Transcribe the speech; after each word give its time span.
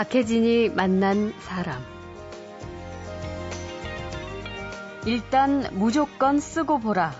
박혜진이 0.00 0.70
만난 0.70 1.34
사람. 1.40 1.78
일단 5.04 5.68
무조건 5.72 6.40
쓰고 6.40 6.78
보라. 6.78 7.12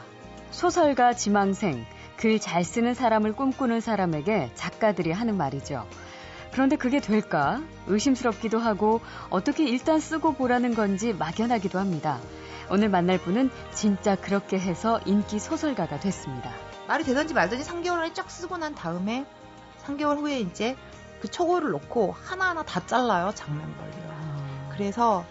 소설가 0.50 1.12
지망생, 1.12 1.84
글 2.16 2.40
잘 2.40 2.64
쓰는 2.64 2.94
사람을 2.94 3.34
꿈꾸는 3.34 3.82
사람에게 3.82 4.52
작가들이 4.54 5.12
하는 5.12 5.36
말이죠. 5.36 5.86
그런데 6.52 6.76
그게 6.76 7.00
될까? 7.00 7.60
의심스럽기도 7.86 8.58
하고 8.58 9.02
어떻게 9.28 9.64
일단 9.68 10.00
쓰고 10.00 10.32
보라는 10.32 10.74
건지 10.74 11.12
막연하기도 11.12 11.78
합니다. 11.78 12.18
오늘 12.70 12.88
만날 12.88 13.18
분은 13.18 13.50
진짜 13.74 14.16
그렇게 14.16 14.58
해서 14.58 15.00
인기 15.04 15.38
소설가가 15.38 16.00
됐습니다. 16.00 16.50
말이 16.88 17.04
되든지 17.04 17.34
말든지 17.34 17.62
3개월 17.62 17.98
안에 17.98 18.14
쫙 18.14 18.30
쓰고 18.30 18.56
난 18.56 18.74
다음에 18.74 19.26
3개월 19.84 20.16
후에 20.16 20.40
이제 20.40 20.76
그 21.20 21.28
초고를 21.30 21.70
놓고 21.70 22.14
하나하나 22.22 22.62
다 22.62 22.84
잘라요 22.86 23.32
장면별로. 23.34 23.92
아. 24.10 24.68
그래서 24.72 25.24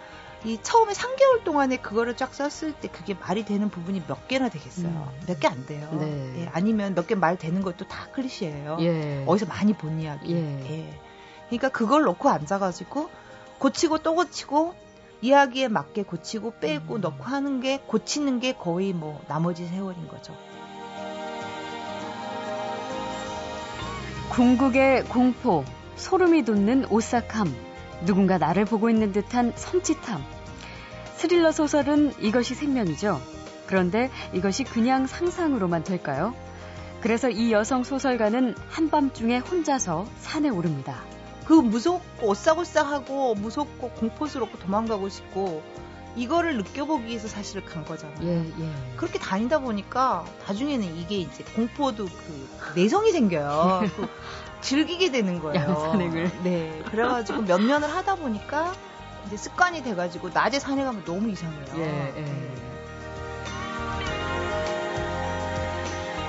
이 0.46 0.58
처음에 0.62 0.94
3개월 0.94 1.44
동안에 1.44 1.78
그거를 1.78 2.16
쫙 2.16 2.34
썼을 2.34 2.74
때 2.74 2.88
그게 2.88 3.14
말이 3.14 3.44
되는 3.44 3.70
부분이 3.70 4.04
몇 4.08 4.28
개나 4.30 4.48
되겠어요. 4.50 4.88
음. 4.88 5.26
몇개 5.28 5.48
안 5.48 5.66
돼요. 5.66 5.90
네. 6.00 6.44
예, 6.44 6.50
아니면 6.54 6.96
몇 6.96 7.08
개 7.08 7.16
말 7.16 7.38
되는 7.38 7.62
것도 7.62 7.88
다 7.88 8.08
클리셰예요. 8.14 8.78
예. 8.82 9.24
어디서 9.28 9.48
많이 9.48 9.74
본 9.74 10.00
이야기. 10.00 10.34
예. 10.34 10.38
예. 10.70 11.00
그러니까 11.48 11.70
그걸 11.70 12.04
놓고 12.04 12.30
앉아가지고 12.30 13.10
고치고 13.58 13.98
또 13.98 14.16
고치고 14.16 14.76
이야기에 15.22 15.68
맞게 15.68 16.04
고치고 16.04 16.60
빼고 16.62 16.96
음. 16.96 17.02
넣고 17.02 17.24
하는 17.26 17.60
게 17.60 17.80
고치는 17.86 18.40
게 18.40 18.54
거의 18.54 18.94
뭐 18.94 19.22
나머지 19.28 19.66
세월인 19.68 20.08
거죠. 20.08 20.34
궁극의 24.30 25.04
공포, 25.06 25.66
소름이 26.00 26.46
돋는 26.46 26.86
오싹함, 26.90 27.54
누군가 28.06 28.38
나를 28.38 28.64
보고 28.64 28.90
있는 28.90 29.12
듯한 29.12 29.54
섬찟함. 29.54 30.22
스릴러 31.18 31.52
소설은 31.52 32.14
이것이 32.22 32.56
생명이죠. 32.56 33.22
그런데 33.68 34.10
이것이 34.34 34.64
그냥 34.64 35.06
상상으로만 35.06 35.84
될까요? 35.84 36.34
그래서 37.02 37.30
이 37.30 37.52
여성 37.52 37.84
소설가는 37.84 38.56
한밤중에 38.70 39.40
혼자서 39.40 40.08
산에 40.20 40.48
오릅니다. 40.50 41.04
그 41.46 41.54
무섭고 41.54 42.28
오싹오싹하고 42.28 43.36
무섭고 43.36 43.90
공포스럽고 43.92 44.58
도망가고 44.60 45.10
싶고 45.10 45.62
이거를 46.16 46.58
느껴보기 46.58 47.06
위해서 47.06 47.28
사실 47.28 47.64
간 47.64 47.84
거잖아요. 47.86 48.18
예, 48.24 48.46
예. 48.60 48.72
그렇게 48.96 49.20
다니다 49.20 49.60
보니까 49.60 50.26
나중에는 50.48 50.98
이게 50.98 51.18
이제 51.18 51.44
공포도 51.56 52.06
그 52.06 52.74
내성이 52.76 53.12
생겨요. 53.12 53.82
그 53.96 54.08
즐기게 54.62 55.12
되는 55.12 55.40
거예요. 55.40 55.90
산행을. 55.92 56.44
네. 56.44 56.82
그래가지고 56.90 57.44
몇 57.44 57.62
년을 57.62 57.88
하다 57.94 58.16
보니까 58.16 58.74
이제 59.28 59.38
습관이 59.38 59.84
돼가지고 59.84 60.30
낮에 60.30 60.60
산에 60.60 60.84
가면 60.84 61.06
너무 61.06 61.30
이상해요. 61.30 61.66
예, 61.78 62.14
예. 62.18 62.22
네. 62.22 62.70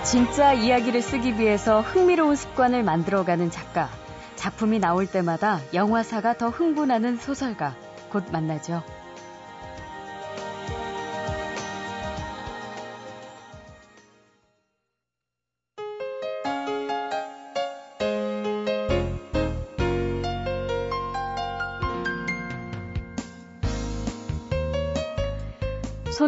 진짜 0.05 0.53
이야기를 0.53 1.03
쓰기 1.03 1.39
위해서 1.39 1.81
흥미로운 1.83 2.35
습관을 2.35 2.83
만들어가는 2.83 3.51
작가. 3.51 3.89
작품이 4.37 4.79
나올 4.79 5.07
때마다 5.07 5.61
영화사가 5.75 6.39
더 6.39 6.49
흥분하는 6.49 7.19
소설가 7.19 7.75
곧 8.11 8.25
만나죠. 8.33 8.83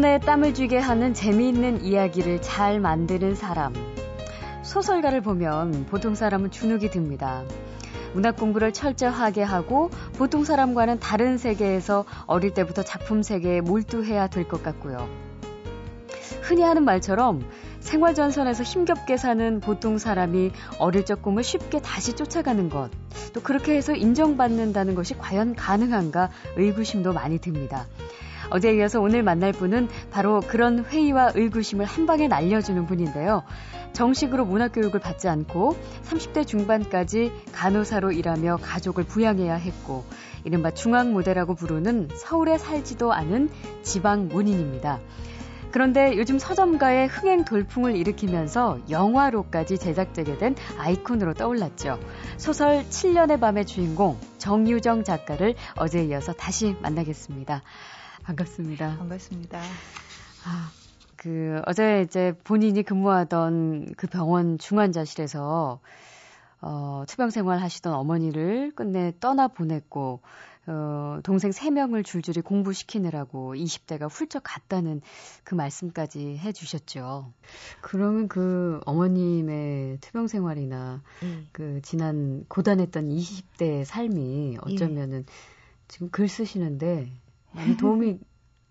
손에 0.03 0.19
땀을 0.19 0.53
쥐게 0.53 0.79
하는 0.79 1.15
재미있는 1.15 1.85
이야기를 1.85 2.43
잘 2.43 2.81
만드는 2.81 3.37
사람. 3.37 3.73
소설가를 4.65 5.21
보면 5.21 5.87
보통 5.87 6.17
사람은 6.17 6.51
주눅이 6.51 6.91
듭니다. 6.91 7.45
문학 8.13 8.35
공부를 8.35 8.73
철저하게 8.73 9.45
하고 9.45 9.91
보통 10.19 10.43
사람과는 10.43 10.99
다른 10.99 11.39
세계에서 11.39 12.05
어릴 12.27 12.53
때부터 12.53 12.83
작품 12.83 13.23
세계에 13.23 13.61
몰두해야 13.61 14.27
될 14.27 14.49
것 14.49 14.65
같고요. 14.65 15.09
흔히 16.41 16.63
하는 16.63 16.85
말처럼 16.85 17.45
생활전선에서 17.79 18.65
힘겹게 18.65 19.17
사는 19.17 19.61
보통 19.61 19.99
사람이 19.99 20.51
어릴 20.81 21.05
적 21.05 21.23
꿈을 21.23 21.45
쉽게 21.45 21.81
다시 21.81 22.15
쫓아가는 22.15 22.69
것, 22.71 22.91
또 23.33 23.41
그렇게 23.41 23.77
해서 23.77 23.95
인정받는다는 23.95 24.97
것이 24.97 25.17
과연 25.17 25.55
가능한가 25.55 26.31
의구심도 26.57 27.13
많이 27.13 27.39
듭니다. 27.39 27.87
어제에 28.53 28.75
이어서 28.77 29.01
오늘 29.01 29.23
만날 29.23 29.53
분은 29.53 29.89
바로 30.11 30.41
그런 30.41 30.85
회의와 30.85 31.33
의구심을 31.35 31.87
한 31.87 32.07
방에 32.07 32.29
날려주는 32.29 32.87
분인데요. 32.87 33.43
정식으로 33.95 34.45
문학교육을 34.45 35.01
받지 35.01 35.29
않고 35.29 35.77
30대 36.05 36.47
중반까지 36.47 37.33
간호사로 37.53 38.13
일하며 38.13 38.59
가족을 38.63 39.05
부양해야 39.05 39.55
했고 39.55 40.05
이른바 40.45 40.71
중앙모대라고 40.71 41.55
부르는 41.55 42.09
서울에 42.15 42.59
살지도 42.59 43.13
않은 43.13 43.49
지방 43.83 44.29
문인입니다. 44.29 45.01
그런데 45.71 46.19
요즘 46.19 46.39
서점가의 46.39 47.09
흥행 47.09 47.47
돌풍을 47.47 47.97
일으키면서 47.97 48.81
영화로까지 48.91 49.79
제작되게 49.79 50.37
된 50.37 50.55
아이콘으로 50.79 51.33
떠올랐죠. 51.33 51.99
소설 52.37 52.85
7년의 52.85 53.41
밤의 53.41 53.65
주인공 53.65 54.19
정유정 54.37 55.05
작가를 55.05 55.55
어제에 55.77 56.05
이어서 56.05 56.35
다시 56.35 56.77
만나겠습니다. 56.83 57.63
반갑습니다. 58.25 58.99
반갑습니다. 58.99 59.61
아, 60.45 60.71
그 61.17 61.61
어제 61.67 62.03
이제 62.03 62.35
본인이 62.45 62.83
근무하던 62.83 63.95
그 63.97 64.07
병원 64.07 64.59
중환자실에서 64.59 65.81
어, 66.61 67.05
투병 67.09 67.31
생활 67.31 67.61
하시던 67.61 67.93
어머니를 67.93 68.73
끝내 68.75 69.13
떠나 69.19 69.49
보냈고 69.49 70.21
어, 70.67 71.19
동생 71.25 71.51
3명을 71.51 72.05
줄줄이 72.05 72.41
공부시키느라고 72.41 73.55
20대가 73.55 74.09
훌쩍 74.09 74.43
갔다는 74.45 75.01
그 75.43 75.57
말씀까지 75.57 76.39
해 76.39 76.53
주셨죠. 76.53 77.33
그러면 77.81 78.29
그 78.29 78.81
어머님의 78.87 79.99
투병 80.01 80.29
생활이나 80.29 81.03
음. 81.25 81.49
그 81.51 81.81
지난 81.83 82.45
고단했던 82.49 83.09
20대의 83.09 83.85
삶이 83.85 84.59
어쩌면은 84.63 85.25
예. 85.29 85.33
지금 85.89 86.11
글 86.11 86.29
쓰시는데 86.29 87.13
많이 87.53 87.77
도움이 87.77 88.19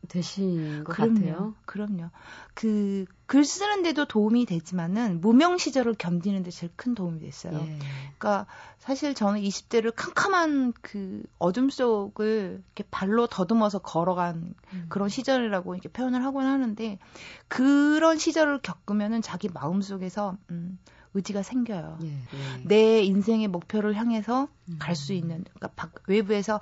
되신 0.07 0.83
것 0.83 0.93
그럼요, 0.95 1.13
같아요. 1.15 1.55
그럼요. 1.65 2.09
그 2.53 3.05
글 3.31 3.45
쓰는데도 3.45 4.03
도움이 4.09 4.45
되지만은 4.45 5.21
무명 5.21 5.57
시절을 5.57 5.93
견디는 5.93 6.43
데 6.43 6.51
제일 6.51 6.69
큰 6.75 6.93
도움이 6.93 7.21
됐어요. 7.21 7.53
예. 7.53 7.79
그러니까 8.17 8.45
사실 8.77 9.13
저는 9.13 9.39
20대를 9.39 9.93
캄캄한 9.95 10.73
그 10.81 11.23
어둠 11.39 11.69
속을 11.69 12.61
이렇게 12.61 12.83
발로 12.91 13.27
더듬어서 13.27 13.79
걸어간 13.79 14.53
음. 14.73 14.85
그런 14.89 15.07
시절이라고 15.07 15.75
이렇게 15.75 15.87
표현을 15.87 16.25
하곤 16.25 16.45
하는데 16.45 16.99
그런 17.47 18.17
시절을 18.17 18.59
겪으면은 18.63 19.21
자기 19.21 19.47
마음 19.47 19.81
속에서 19.81 20.35
음 20.49 20.77
의지가 21.13 21.41
생겨요. 21.41 21.99
예, 22.03 22.07
예. 22.07 22.63
내 22.65 23.01
인생의 23.03 23.47
목표를 23.47 23.95
향해서 23.95 24.49
음. 24.67 24.75
갈수 24.77 25.13
있는 25.13 25.45
그러니까 25.53 25.89
외부에서 26.07 26.59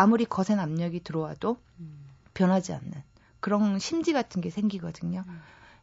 아무리 0.00 0.24
거센 0.24 0.58
압력이 0.58 1.00
들어와도 1.00 1.58
음. 1.78 2.06
변하지 2.34 2.72
않는 2.72 2.92
그런 3.40 3.78
심지 3.78 4.12
같은 4.12 4.40
게 4.40 4.48
생기거든요. 4.50 5.24
음. 5.26 5.40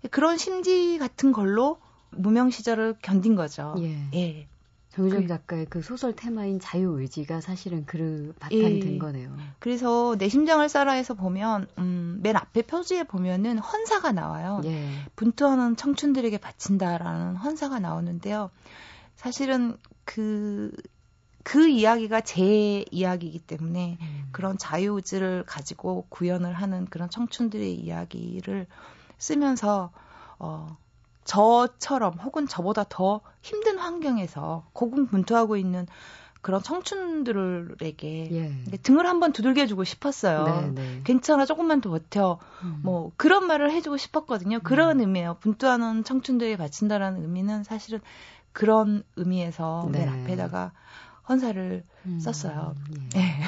그런 0.10 0.38
심지 0.38 0.98
같은 0.98 1.32
걸로 1.32 1.80
무명 2.10 2.50
시절을 2.50 2.96
견딘 3.02 3.36
거죠. 3.36 3.76
예. 3.80 4.08
예. 4.14 4.48
정유정 4.90 5.22
그, 5.22 5.28
작가의 5.28 5.66
그 5.70 5.82
소설 5.84 6.16
테마인 6.16 6.60
자유의지가 6.60 7.42
사실은 7.42 7.86
그 7.86 8.34
바탕이 8.40 8.64
예. 8.64 8.80
된 8.80 8.98
거네요. 8.98 9.36
그래서 9.60 10.16
내 10.18 10.30
심장을 10.30 10.68
쌓아에서 10.68 11.14
보면 11.14 11.68
음, 11.78 12.20
맨 12.24 12.36
앞에 12.36 12.64
표지에 12.64 13.04
보면은 13.04 13.60
헌사가 13.60 14.12
나와요. 14.14 14.62
예. 14.66 14.90
분투하는 15.16 15.76
청춘들에게 15.76 16.40
바친다라는 16.40 17.36
헌사가 17.36 17.80
나오는데요. 17.80 18.50
사실은 19.16 19.78
그 20.06 20.72
그 21.48 21.66
이야기가 21.70 22.20
제 22.20 22.84
이야기이기 22.92 23.40
때문에 23.40 23.98
음. 24.02 24.28
그런 24.34 24.58
자유의지를 24.58 25.46
가지고 25.48 26.06
구현을 26.10 26.52
하는 26.52 26.86
그런 26.88 27.10
청춘들의 27.10 27.74
이야기를 27.74 28.68
쓰면서 29.18 29.92
어 30.40 30.76
저처럼 31.24 32.16
혹은 32.16 32.48
저보다 32.48 32.84
더 32.90 33.22
힘든 33.42 33.78
환경에서 33.78 34.66
고군분투하고 34.74 35.56
있는 35.56 35.88
그런 36.42 36.62
청춘들에게 36.62 38.30
예. 38.34 38.78
등을 38.84 39.08
한번 39.08 39.32
두들겨 39.32 39.68
주고 39.68 39.86
싶었어요. 39.86 40.44
네, 40.44 40.72
네. 40.72 41.02
괜찮아, 41.06 41.46
조금만 41.46 41.80
더 41.80 41.90
버텨. 41.90 42.40
음. 42.64 42.82
뭐 42.84 43.14
그런 43.16 43.48
말을 43.48 43.72
해주고 43.72 43.96
싶었거든요. 43.96 44.60
그런 44.60 44.98
음. 44.98 45.00
의미예요. 45.00 45.38
분투하는 45.40 46.04
청춘들에게 46.04 46.58
바친다라는 46.58 47.22
의미는 47.22 47.64
사실은 47.64 48.02
그런 48.52 49.04
의미에서 49.16 49.88
네. 49.94 50.00
맨 50.00 50.10
앞에다가 50.10 50.74
헌사를 51.30 51.84
음, 52.06 52.20
썼어요. 52.20 52.76
예. 53.16 53.20
네. 53.20 53.40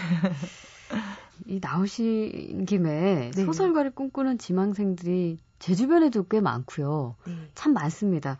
이 1.45 1.59
나오신 1.61 2.65
김에 2.65 3.31
네. 3.31 3.45
소설가를 3.45 3.91
꿈꾸는 3.91 4.37
지망생들이 4.37 5.39
제 5.59 5.75
주변에도 5.75 6.23
꽤 6.23 6.41
많고요. 6.41 7.15
네. 7.25 7.33
참 7.55 7.73
많습니다. 7.73 8.37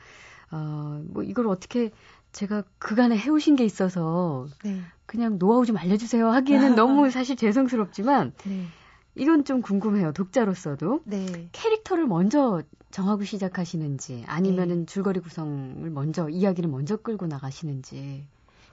어, 0.52 1.02
뭐 1.06 1.24
이걸 1.24 1.48
어떻게 1.48 1.92
제가 2.32 2.64
그간에 2.78 3.18
해오신 3.18 3.56
게 3.56 3.66
있어서 3.66 4.48
네. 4.64 4.82
그냥 5.06 5.40
노하우 5.40 5.66
좀 5.66 5.78
알려주세요 5.78 6.30
하기에는 6.30 6.76
너무 6.76 7.10
사실 7.12 7.36
죄송스럽지만 7.36 8.34
네. 8.46 8.66
이건 9.16 9.44
좀 9.44 9.62
궁금해요. 9.62 10.14
독자로서도 10.14 11.02
네. 11.06 11.50
캐릭터를 11.52 12.06
먼저 12.06 12.62
정하고 12.92 13.24
시작하시는지 13.24 14.24
아니면은 14.28 14.80
네. 14.80 14.86
줄거리 14.86 15.20
구성을 15.20 15.90
먼저 15.90 16.30
이야기를 16.30 16.70
먼저 16.70 16.98
끌고 16.98 17.28
나가시는지. 17.28 18.26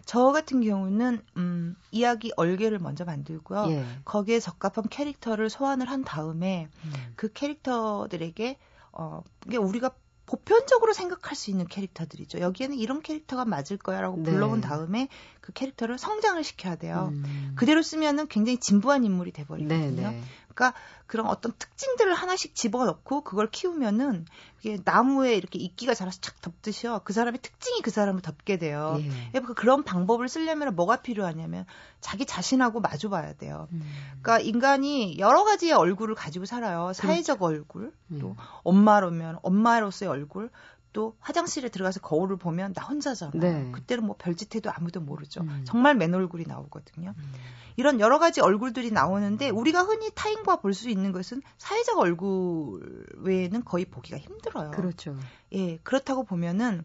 저 0.07 0.31
같은 0.31 0.63
경우는 0.63 1.21
음, 1.37 1.77
이야기 1.91 2.33
얼개를 2.37 2.79
먼저 2.79 3.05
만들고요. 3.05 3.67
예. 3.71 3.85
거기에 4.05 4.39
적합한 4.39 4.89
캐릭터를 4.89 5.51
소환을 5.51 5.91
한 5.91 6.05
다음에 6.05 6.69
음. 6.85 6.93
그 7.17 7.33
캐릭터들에게 7.33 8.57
어 8.93 9.23
이게 9.47 9.57
우리가 9.57 9.91
보편적으로 10.25 10.93
생각할 10.93 11.37
수 11.37 11.51
있는 11.51 11.67
캐릭터들이죠. 11.67 12.41
여기에는 12.41 12.77
이런 12.77 13.03
캐릭터가 13.03 13.45
맞을 13.45 13.77
거야라고 13.79 14.19
네. 14.19 14.31
불러본 14.31 14.61
다음에 14.61 15.09
그 15.41 15.53
캐릭터를 15.53 15.99
성장을 15.99 16.43
시켜야 16.43 16.77
돼요. 16.77 17.11
음. 17.13 17.53
그대로 17.57 17.83
쓰면은 17.83 18.27
굉장히 18.29 18.59
진부한 18.59 19.05
인물이 19.05 19.33
돼버리거든요. 19.33 20.11
네, 20.11 20.11
네. 20.11 20.23
그러니까 20.57 20.79
그런 21.07 21.27
어떤 21.27 21.53
특징들을 21.57 22.13
하나씩 22.15 22.55
집어넣고 22.55 23.21
그걸 23.21 23.49
키우면은 23.49 24.25
이게 24.61 24.79
나무에 24.85 25.35
이렇게 25.37 25.59
이끼가 25.59 25.95
자라서 25.95 26.19
착 26.21 26.41
덮듯이요. 26.41 27.03
그 27.05 27.13
사람의 27.13 27.41
특징이 27.41 27.83
그 27.83 27.91
사람을 27.91 28.23
덮게 28.23 28.57
돼요. 28.57 28.97
예. 28.99 29.29
그러니까 29.31 29.55
그런 29.55 29.85
방법을 29.85 30.29
쓰려면 30.29 30.75
뭐가 30.75 30.97
필요하냐면 30.97 31.67
자기 32.01 32.25
자신하고 32.25 32.81
마주 32.81 33.11
봐야 33.11 33.35
돼요. 33.35 33.69
음. 33.73 33.83
그러니까 34.23 34.41
인간이 34.41 35.19
여러 35.19 35.45
가지의 35.45 35.73
얼굴을 35.73 36.15
가지고 36.17 36.47
살아요. 36.47 36.93
사회적 36.95 37.39
그렇죠. 37.39 37.55
얼굴, 37.55 37.93
또 38.19 38.31
음. 38.31 38.37
엄마로면 38.65 39.39
엄마로서의 39.43 40.11
얼굴, 40.11 40.51
또 40.97 41.15
화장실에 41.21 41.69
들어가서 41.69 42.01
거울을 42.01 42.39
보면 42.39 42.73
나 42.73 42.83
혼자잖아요. 42.87 43.39
네. 43.39 43.71
그때는 43.71 44.07
뭐 44.07 44.17
별짓해도 44.19 44.71
아무도 44.73 44.99
모르죠. 45.03 45.43
음. 45.43 45.63
정말 45.67 45.95
맨 45.95 46.15
얼굴이 46.15 46.45
나오거든요. 46.47 47.13
음. 47.19 47.33
이런 47.77 48.01
여러 48.01 48.19
가지 48.19 48.41
얼굴들이 48.41 48.91
나오는데 48.91 49.51
우리가 49.51 49.83
흔히 49.83 50.11
타인과 50.15 50.57
볼 50.61 50.73
수 50.73 50.89
있는 50.89 51.13
것은 51.13 51.43
사회적 51.59 51.99
얼굴 51.99 53.07
외에는 53.19 53.63
거의 53.67 53.85
보기가 53.85 54.17
힘들어요. 54.17 54.71
그렇죠. 54.71 55.15
예, 55.53 55.77
그렇다고 55.83 56.25
보면은 56.25 56.83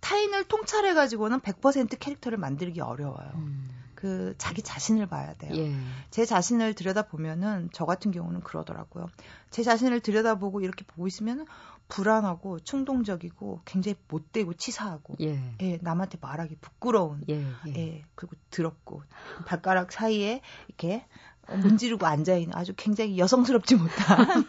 타인을 0.00 0.44
통찰해 0.44 0.92
가지고는 0.92 1.40
100% 1.40 1.98
캐릭터를 1.98 2.36
만들기 2.36 2.82
어려워요. 2.82 3.30
음. 3.36 3.70
그 3.94 4.34
자기 4.38 4.62
자신을 4.62 5.06
봐야 5.06 5.34
돼요. 5.34 5.52
예. 5.54 5.74
제 6.10 6.24
자신을 6.24 6.74
들여다 6.74 7.02
보면은 7.02 7.68
저 7.72 7.84
같은 7.84 8.10
경우는 8.10 8.40
그러더라고요. 8.40 9.08
제 9.50 9.62
자신을 9.62 10.00
들여다보고 10.00 10.62
이렇게 10.62 10.84
보고 10.86 11.06
있으면 11.06 11.46
불안하고 11.90 12.60
충동적이고 12.60 13.60
굉장히 13.64 13.96
못되고 14.08 14.54
치사하고 14.54 15.16
예. 15.20 15.38
예 15.60 15.78
남한테 15.82 16.18
말하기 16.20 16.56
부끄러운 16.60 17.22
예, 17.28 17.44
예. 17.66 17.74
예, 17.76 18.04
그리고 18.14 18.36
더럽고 18.50 19.02
발가락 19.44 19.92
사이에 19.92 20.40
이렇게 20.68 21.04
문지르고 21.48 22.06
앉아 22.06 22.36
있는 22.36 22.56
아주 22.56 22.72
굉장히 22.76 23.18
여성스럽지 23.18 23.74
못한 23.74 24.46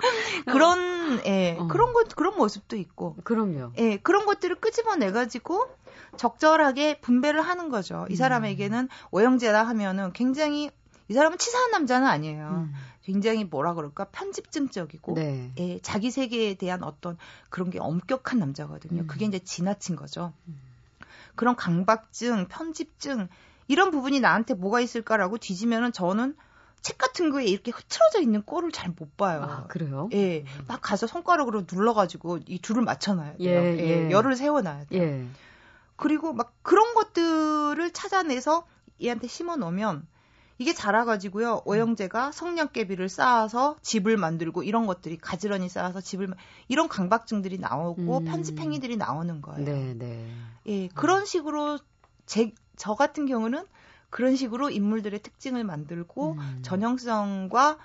그런 0.46 1.20
예 1.26 1.56
어. 1.58 1.66
그런 1.66 1.92
것 1.92 2.08
그런 2.14 2.36
모습도 2.36 2.76
있고 2.76 3.16
그럼요 3.24 3.72
예 3.76 3.96
그런 3.96 4.24
것들을 4.24 4.56
끄집어내 4.56 5.10
가지고 5.10 5.66
적절하게 6.16 7.00
분배를 7.00 7.42
하는 7.42 7.68
거죠 7.70 8.06
이 8.08 8.14
음. 8.14 8.16
사람에게는 8.16 8.88
오영재다 9.10 9.64
하면은 9.64 10.12
굉장히 10.12 10.70
이 11.08 11.12
사람은 11.12 11.38
치사한 11.38 11.70
남자는 11.70 12.06
아니에요. 12.06 12.48
음. 12.48 12.74
굉장히 13.04 13.44
뭐라 13.44 13.74
그럴까 13.74 14.06
편집증적이고 14.06 15.14
네. 15.14 15.52
예, 15.58 15.78
자기 15.80 16.10
세계에 16.10 16.54
대한 16.54 16.82
어떤 16.82 17.18
그런 17.50 17.68
게 17.70 17.78
엄격한 17.78 18.38
남자거든요. 18.38 19.02
음. 19.02 19.06
그게 19.06 19.26
이제 19.26 19.38
지나친 19.38 19.94
거죠. 19.94 20.32
음. 20.48 20.58
그런 21.36 21.54
강박증, 21.54 22.48
편집증 22.48 23.28
이런 23.68 23.90
부분이 23.90 24.20
나한테 24.20 24.54
뭐가 24.54 24.80
있을까라고 24.80 25.36
뒤지면은 25.36 25.92
저는 25.92 26.34
책 26.80 26.96
같은 26.98 27.30
거에 27.30 27.44
이렇게 27.44 27.70
흐트러져 27.70 28.20
있는 28.20 28.42
꼴을 28.42 28.72
잘 28.72 28.92
못 28.96 29.16
봐요. 29.16 29.42
아, 29.42 29.66
그래요? 29.66 30.08
예. 30.12 30.40
음. 30.40 30.64
막 30.66 30.80
가서 30.80 31.06
손가락으로 31.06 31.64
눌러가지고 31.70 32.40
이 32.46 32.58
줄을 32.60 32.82
맞춰놔야 32.82 33.36
돼요. 33.36 33.38
예, 33.40 33.78
예. 33.78 34.06
예. 34.06 34.10
열을 34.10 34.36
세워놔야 34.36 34.84
돼요. 34.86 35.02
예. 35.02 35.26
그리고 35.96 36.32
막 36.32 36.54
그런 36.62 36.94
것들을 36.94 37.90
찾아내서 37.92 38.66
얘한테 39.02 39.28
심어 39.28 39.56
놓으면 39.56 40.06
이게 40.58 40.72
자라가지고요. 40.72 41.62
오영재가 41.64 42.32
성냥개비를 42.32 43.08
쌓아서 43.08 43.76
집을 43.82 44.16
만들고 44.16 44.62
이런 44.62 44.86
것들이 44.86 45.18
가지런히 45.18 45.68
쌓아서 45.68 46.00
집을 46.00 46.32
이런 46.68 46.88
강박증들이 46.88 47.58
나오고 47.58 48.18
음. 48.18 48.24
편집행위들이 48.24 48.96
나오는 48.96 49.40
거예요. 49.42 49.64
네, 49.64 49.94
네. 49.94 50.30
예, 50.66 50.88
그런 50.88 51.24
식으로 51.26 51.78
제 52.26 52.52
저 52.76 52.94
같은 52.94 53.26
경우는 53.26 53.66
그런 54.10 54.36
식으로 54.36 54.70
인물들의 54.70 55.20
특징을 55.22 55.64
만들고 55.64 56.32
음. 56.32 56.58
전형성과 56.62 57.78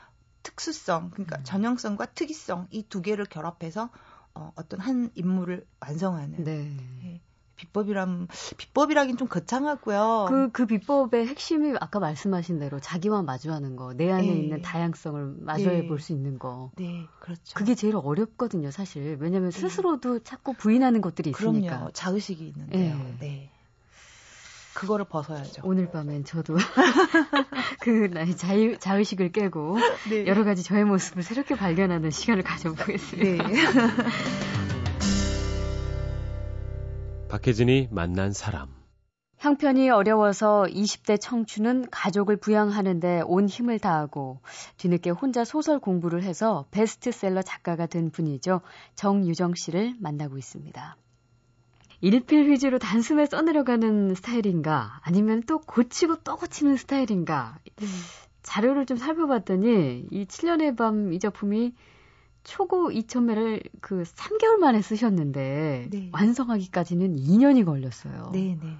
특수성, 0.44 1.12
그러니까 1.12 1.38
음. 1.38 1.44
전형성과 1.44 2.08
특이성 2.08 2.68
이 2.72 2.84
두 2.88 3.02
개를 3.02 3.26
결합해서 3.26 3.90
어, 4.34 4.52
어떤 4.56 4.80
한 4.80 5.12
인물을 5.16 5.66
완성하는. 5.80 6.44
네. 6.44 6.78
예. 7.04 7.22
비법이란 7.60 8.30
비법이라긴 8.58 9.18
좀 9.18 9.28
거창하고요. 9.28 10.28
그, 10.30 10.52
그 10.52 10.66
비법의 10.66 11.28
핵심이 11.28 11.76
아까 11.80 12.00
말씀하신 12.00 12.60
대로 12.60 12.80
자기와 12.80 13.22
마주하는 13.22 13.76
거, 13.76 13.94
내 13.94 14.10
안에 14.10 14.26
네. 14.26 14.34
있는 14.34 14.62
다양성을 14.62 15.36
마주해 15.42 15.82
네. 15.82 15.88
볼수 15.88 16.14
있는 16.14 16.40
거. 16.40 16.72
네, 16.78 17.06
그렇죠. 17.20 17.54
그게 17.54 17.76
제일 17.76 17.96
어렵거든요, 17.98 18.72
사실. 18.72 19.18
왜냐하면 19.20 19.52
네. 19.52 19.60
스스로도 19.60 20.20
자꾸 20.20 20.54
부인하는 20.54 21.02
것들이 21.02 21.32
있으니까. 21.32 21.68
그럼요, 21.76 21.92
자의식이 21.92 22.48
있는데요. 22.48 22.98
네. 22.98 23.18
네. 23.20 23.52
그거를 24.74 25.04
벗어야죠. 25.06 25.64
오늘 25.66 25.92
밤엔 25.92 26.24
저도 26.24 26.56
그 27.82 27.90
나의 28.14 28.38
자유, 28.38 28.78
자의식을 28.78 29.34
깨고 29.34 29.78
네. 30.10 30.26
여러 30.26 30.46
가지 30.46 30.64
저의 30.64 30.86
모습을 30.86 31.22
새롭게 31.24 31.56
발견하는 31.56 32.12
시간을 32.12 32.44
가져보겠습니다. 32.44 33.44
네. 37.30 37.38
박혜진이 37.38 37.90
만난 37.92 38.34
사람. 38.34 38.70
형편이 39.38 39.90
어려워서 39.92 40.66
20대 40.68 41.22
청춘은 41.22 41.90
가족을 41.92 42.38
부양하는데 42.38 43.22
온 43.26 43.48
힘을 43.48 43.78
다하고 43.78 44.42
뒤늦게 44.78 45.12
혼자 45.12 45.46
소설 45.46 45.80
공부를 45.80 46.24
해서 46.24 46.66
베스트셀러 46.72 47.44
작가가 47.44 47.86
된 47.86 48.10
분이죠. 48.10 48.62
정유정 48.96 49.54
씨를 49.56 49.94
만나고 50.00 50.38
있습니다. 50.40 50.98
일필휘지로 52.02 52.80
단숨에 52.80 53.28
써내려가는 53.28 54.16
스타일인가 54.16 55.00
아니면 55.04 55.44
또 55.46 55.60
고치고 55.60 56.24
또 56.24 56.36
고치는 56.36 56.78
스타일인가 56.78 57.60
음. 57.82 57.88
자료를 58.42 58.86
좀 58.88 58.98
살펴봤더니 58.98 60.08
이 60.10 60.26
7년의 60.26 60.76
밤 60.76 61.14
이 61.14 61.20
작품이 61.20 61.74
초고 62.44 62.90
2천매를 62.90 63.64
그 63.82 64.04
3개월 64.04 64.58
만에 64.58 64.82
쓰셨는데 64.82 65.88
네. 65.92 66.10
완성하기까지는 66.14 67.16
2년이 67.16 67.66
걸렸어요. 67.66 68.32
네, 68.34 68.58
네. 68.62 68.78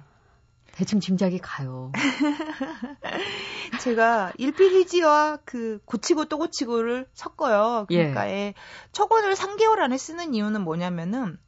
대충 0.72 1.00
짐작이 1.00 1.38
가요. 1.38 1.92
제가 3.82 4.32
일필휘지와 4.38 5.38
그 5.44 5.80
고치고 5.84 6.26
또 6.26 6.38
고치고를 6.38 7.06
섞어요. 7.12 7.86
그러니까 7.88 8.28
예. 8.28 8.54
초고를 8.92 9.34
3개월 9.34 9.80
안에 9.80 9.98
쓰는 9.98 10.34
이유는 10.34 10.62
뭐냐면은 10.62 11.38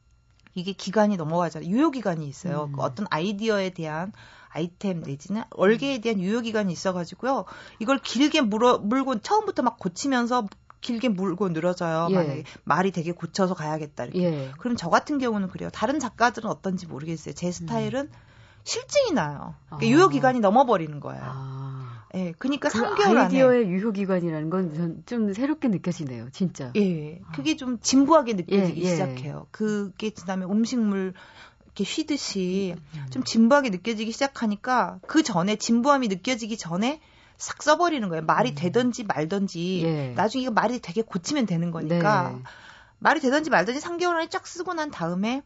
이게 0.55 0.73
기간이 0.73 1.17
넘어가잖아요. 1.17 1.71
유효 1.71 1.91
기간이 1.91 2.27
있어요. 2.27 2.65
음. 2.65 2.73
그 2.73 2.83
어떤 2.83 3.07
아이디어에 3.11 3.71
대한 3.71 4.13
아이템 4.51 5.01
내지는 5.01 5.45
얼개에 5.51 6.01
대한 6.01 6.21
유효 6.21 6.41
기간이 6.41 6.73
있어가지고요. 6.73 7.47
이걸 7.79 7.99
길게 7.99 8.43
물어 8.43 8.79
물고 8.79 9.19
처음부터 9.19 9.63
막 9.63 9.79
고치면서 9.79 10.47
길게 10.83 11.09
물고 11.09 11.49
늘어져요. 11.49 12.09
예. 12.11 12.15
만약에 12.15 12.45
말이 12.65 12.91
되게 12.91 13.13
고쳐서 13.13 13.55
가야겠다 13.55 14.05
이렇게. 14.05 14.23
예. 14.23 14.51
그럼 14.59 14.77
저 14.77 14.91
같은 14.91 15.19
경우는 15.19 15.49
그래요. 15.49 15.71
다른 15.73 15.99
작가들은 15.99 16.51
어떤지 16.51 16.87
모르겠어요. 16.87 17.35
제 17.35 17.51
스타일은 17.51 18.01
음. 18.03 18.13
실증이 18.65 19.13
나요. 19.13 19.55
그러니까 19.67 19.87
아. 19.87 19.91
유효 19.91 20.09
기간이 20.09 20.41
넘어버리는 20.41 21.01
거예요. 21.01 21.23
아. 21.25 22.05
예, 22.15 22.35
그러니까 22.39 22.69
그 22.69 22.79
3개월 22.79 23.17
아이디어의 23.17 23.69
유효 23.69 23.91
기간이라는 23.93 24.51
건 24.51 25.03
좀 25.07 25.33
새롭게 25.33 25.69
느껴지네요, 25.69 26.29
진짜. 26.31 26.71
예, 26.77 27.21
그게 27.35 27.57
좀 27.57 27.79
진부하게 27.81 28.35
느껴지기 28.35 28.83
예, 28.83 28.85
예. 28.87 28.91
시작해요. 28.91 29.47
그게 29.51 30.11
지나면 30.11 30.51
음식물 30.51 31.15
이렇게 31.65 31.85
쉬듯이 31.85 32.75
음. 32.95 33.07
좀 33.11 33.25
진부하게 33.25 33.71
느껴지기 33.71 34.13
시작하니까 34.13 34.99
그 35.07 35.23
전에 35.23 35.57
진부함이 35.57 36.09
느껴지기 36.09 36.59
전에 36.59 37.01
싹 37.43 37.63
써버리는 37.63 38.09
거예요. 38.09 38.23
말이 38.25 38.51
음. 38.51 38.55
되든지 38.55 39.05
말든지 39.05 39.83
예. 39.85 40.09
나중에 40.15 40.45
이거 40.45 40.53
말이 40.53 40.81
되게 40.81 41.03
고치면 41.03 41.47
되는 41.47 41.71
거니까 41.73 42.31
네. 42.31 42.43
말이 43.01 43.21
되든지 43.21 43.51
말든지 43.51 43.81
3개월 43.81 44.15
안에 44.15 44.29
쫙 44.29 44.47
쓰고 44.47 44.75
난 44.75 44.91
다음에 44.93 45.43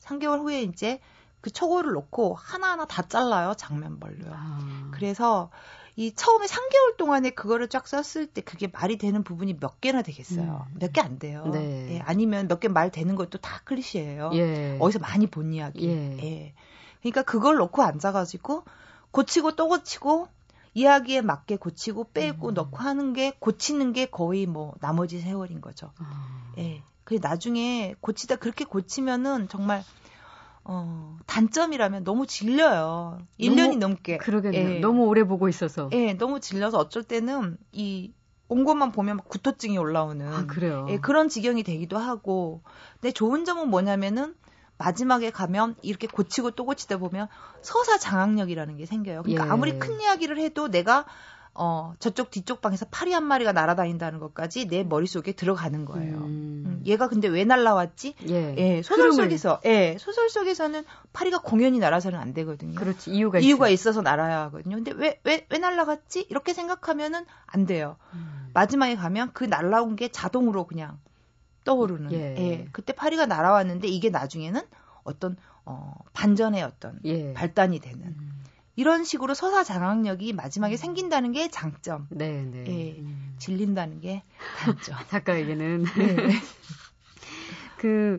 3개월 0.00 0.40
후에 0.40 0.62
이제 0.62 1.00
그 1.40 1.50
초고를 1.50 1.92
놓고 1.92 2.34
하나하나 2.34 2.84
다 2.84 3.02
잘라요 3.08 3.54
장면별로요. 3.56 4.30
아. 4.34 4.90
그래서 4.92 5.50
이 5.96 6.12
처음에 6.14 6.46
3개월 6.46 6.96
동안에 6.98 7.30
그거를 7.30 7.68
쫙 7.68 7.86
썼을 7.88 8.26
때 8.26 8.40
그게 8.42 8.68
말이 8.72 8.98
되는 8.98 9.24
부분이 9.24 9.58
몇 9.58 9.80
개나 9.80 10.02
되겠어요. 10.02 10.66
음. 10.70 10.76
몇개 10.78 11.00
안 11.00 11.18
돼요. 11.18 11.46
네. 11.52 11.94
예, 11.94 12.00
아니면 12.00 12.46
몇 12.46 12.60
개 12.60 12.68
말 12.68 12.90
되는 12.90 13.14
것도 13.16 13.38
다 13.38 13.62
클리셰예요. 13.64 14.30
예. 14.34 14.76
어디서 14.80 14.98
많이 14.98 15.26
본 15.26 15.54
이야기. 15.54 15.88
예. 15.88 16.18
예. 16.22 16.54
그러니까 17.00 17.22
그걸 17.22 17.56
놓고 17.56 17.82
앉아가지고 17.82 18.64
고치고 19.12 19.56
또 19.56 19.68
고치고 19.68 20.28
이야기에 20.74 21.22
맞게 21.22 21.56
고치고 21.56 22.10
빼고 22.12 22.48
음. 22.50 22.54
넣고 22.54 22.76
하는 22.78 23.12
게 23.12 23.32
고치는 23.38 23.92
게 23.92 24.06
거의 24.06 24.46
뭐 24.46 24.74
나머지 24.80 25.20
세월인 25.20 25.60
거죠. 25.60 25.92
아. 25.98 26.52
예. 26.58 26.82
그 27.04 27.18
나중에 27.20 27.94
고치다 28.00 28.36
그렇게 28.36 28.64
고치면은 28.64 29.48
정말 29.48 29.82
어, 30.64 31.16
단점이라면 31.26 32.04
너무 32.04 32.26
질려요. 32.26 33.18
1년이 33.40 33.78
넘게. 33.78 34.18
그러겠네요. 34.18 34.70
예. 34.76 34.78
너무 34.80 35.06
오래 35.06 35.24
보고 35.24 35.48
있어서. 35.48 35.88
예, 35.92 36.12
너무 36.12 36.40
질려서 36.40 36.78
어쩔 36.78 37.02
때는 37.02 37.56
이 37.72 38.12
온 38.48 38.64
것만 38.64 38.92
보면 38.92 39.18
구토증이 39.28 39.76
올라오는. 39.78 40.26
아, 40.26 40.46
그래요? 40.46 40.86
예, 40.88 40.98
그런 40.98 41.28
지경이 41.28 41.62
되기도 41.62 41.98
하고. 41.98 42.62
근데 42.94 43.12
좋은 43.12 43.44
점은 43.44 43.68
뭐냐면은 43.68 44.34
마지막에 44.78 45.30
가면 45.30 45.74
이렇게 45.82 46.06
고치고 46.06 46.52
또 46.52 46.64
고치다 46.64 46.98
보면 46.98 47.28
서사 47.62 47.98
장악력이라는 47.98 48.76
게 48.76 48.86
생겨요. 48.86 49.22
그러니까 49.22 49.46
예. 49.46 49.50
아무리 49.50 49.78
큰 49.78 50.00
이야기를 50.00 50.38
해도 50.38 50.68
내가 50.68 51.04
어, 51.60 51.94
저쪽 51.98 52.30
뒤쪽 52.30 52.60
방에서 52.60 52.86
파리 52.88 53.12
한 53.12 53.24
마리가 53.24 53.50
날아다닌다는 53.52 54.20
것까지 54.20 54.68
내 54.68 54.84
머릿속에 54.84 55.32
들어가는 55.32 55.84
거예요. 55.86 56.14
음. 56.18 56.62
음 56.66 56.82
얘가 56.86 57.08
근데 57.08 57.26
왜 57.26 57.44
날라왔지? 57.44 58.14
예. 58.28 58.54
예 58.56 58.82
소설 58.82 59.06
흐름을. 59.06 59.24
속에서, 59.24 59.60
예, 59.64 59.96
소설 59.98 60.30
속에서는 60.30 60.84
파리가 61.12 61.40
공연히 61.42 61.80
날아서는 61.80 62.16
안 62.16 62.32
되거든요. 62.32 62.76
그렇지, 62.76 63.10
이유가 63.10 63.40
이유가 63.40 63.68
있어. 63.68 63.90
있어서 63.90 64.02
날아야 64.02 64.42
하거든요. 64.42 64.76
근데 64.76 64.92
왜, 64.92 65.20
왜, 65.24 65.46
왜 65.50 65.58
날라갔지? 65.58 66.26
이렇게 66.30 66.52
생각하면은 66.52 67.26
안 67.46 67.66
돼요. 67.66 67.96
음. 68.14 68.50
마지막에 68.54 68.94
가면 68.94 69.32
그 69.32 69.42
날라온 69.42 69.96
게 69.96 70.08
자동으로 70.08 70.64
그냥 70.64 71.00
떠오르는. 71.68 72.12
예. 72.12 72.34
예. 72.38 72.68
그때 72.72 72.94
파리가 72.94 73.26
날아왔는데 73.26 73.88
이게 73.88 74.08
나중에는 74.08 74.62
어떤, 75.04 75.36
어, 75.66 75.92
반전의 76.14 76.62
어떤 76.62 76.98
예. 77.04 77.34
발단이 77.34 77.78
되는. 77.80 78.06
음. 78.06 78.44
이런 78.74 79.04
식으로 79.04 79.34
서사 79.34 79.64
장악력이 79.64 80.32
마지막에 80.32 80.76
음. 80.76 80.78
생긴다는 80.78 81.32
게 81.32 81.50
장점. 81.50 82.06
네, 82.10 82.42
네. 82.44 82.64
예, 82.68 83.00
음. 83.00 83.34
질린다는 83.38 84.00
게 84.00 84.22
단점. 84.56 84.96
작가에게는. 85.10 85.84
네. 85.84 86.16
그, 87.76 88.18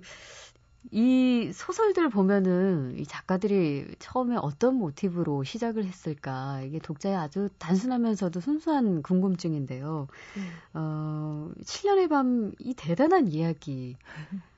이 0.92 1.52
소설들 1.54 2.10
보면은 2.10 2.98
이 2.98 3.06
작가들이 3.06 3.96
처음에 4.00 4.38
어떤 4.38 4.76
모티브로 4.76 5.44
시작을 5.44 5.86
했을까 5.86 6.62
이게 6.64 6.80
독자의 6.80 7.16
아주 7.16 7.50
단순하면서도 7.60 8.40
순수한 8.40 9.02
궁금증인데요. 9.04 10.08
음. 10.38 10.62
어, 10.74 11.52
7년의 11.66 12.08
밤이 12.10 12.74
대단한 12.78 13.28
이야기 13.28 13.98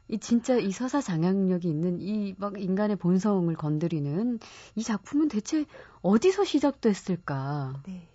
이 0.10 0.20
진짜 0.20 0.58
이 0.58 0.72
서사 0.72 1.02
장악력이 1.02 1.70
있는 1.70 2.00
이 2.02 2.36
막 2.38 2.60
인간의 2.62 2.98
본성을 2.98 3.54
건드리는 3.56 4.40
이 4.76 4.84
작품은 4.84 5.30
대체 5.30 5.66
어디서 6.02 6.44
시작됐을까? 6.46 7.84
네. 7.88 8.11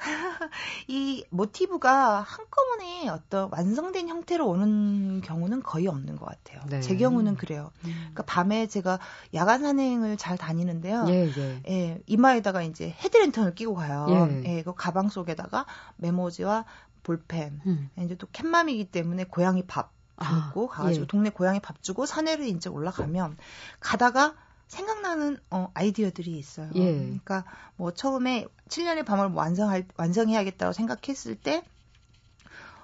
이 0.88 1.24
모티브가 1.30 2.20
한꺼번에 2.20 3.08
어떤 3.08 3.48
완성된 3.52 4.08
형태로 4.08 4.46
오는 4.48 5.20
경우는 5.20 5.62
거의 5.62 5.86
없는 5.86 6.16
것 6.16 6.26
같아요. 6.26 6.60
네. 6.68 6.80
제 6.80 6.96
경우는 6.96 7.36
그래요. 7.36 7.70
음. 7.84 7.90
그러니까 7.90 8.22
밤에 8.24 8.66
제가 8.66 8.98
야간 9.34 9.60
산행을 9.60 10.16
잘 10.16 10.38
다니는데요. 10.38 11.04
예, 11.08 11.30
예. 11.36 11.62
예 11.68 12.02
이마에다가 12.06 12.62
이제 12.62 12.94
헤드랜턴을 13.02 13.54
끼고 13.54 13.74
가요. 13.74 14.06
예. 14.08 14.42
예, 14.46 14.62
그 14.62 14.74
가방 14.74 15.08
속에다가 15.08 15.66
메모지와 15.96 16.64
볼펜. 17.02 17.60
음. 17.66 17.90
이제 17.98 18.14
또 18.16 18.26
캣맘이기 18.32 18.86
때문에 18.86 19.24
고양이 19.24 19.66
밥 19.66 19.92
담고 20.20 20.70
아, 20.70 20.76
가가지고 20.76 21.04
예. 21.04 21.06
동네 21.06 21.30
고양이 21.30 21.60
밥 21.60 21.82
주고 21.82 22.06
산에를 22.06 22.46
이제 22.46 22.68
올라가면 22.68 23.38
가다가 23.80 24.34
생각나는 24.70 25.36
어, 25.50 25.68
아이디어들이 25.74 26.38
있어요. 26.38 26.70
예. 26.76 26.92
그러니까 26.94 27.44
뭐 27.76 27.90
처음에 27.92 28.46
7년의 28.68 29.04
밤을 29.04 29.32
완성할 29.34 29.84
완성해야겠다고 29.96 30.72
생각했을 30.72 31.34
때 31.34 31.62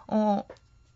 어, 0.08 0.42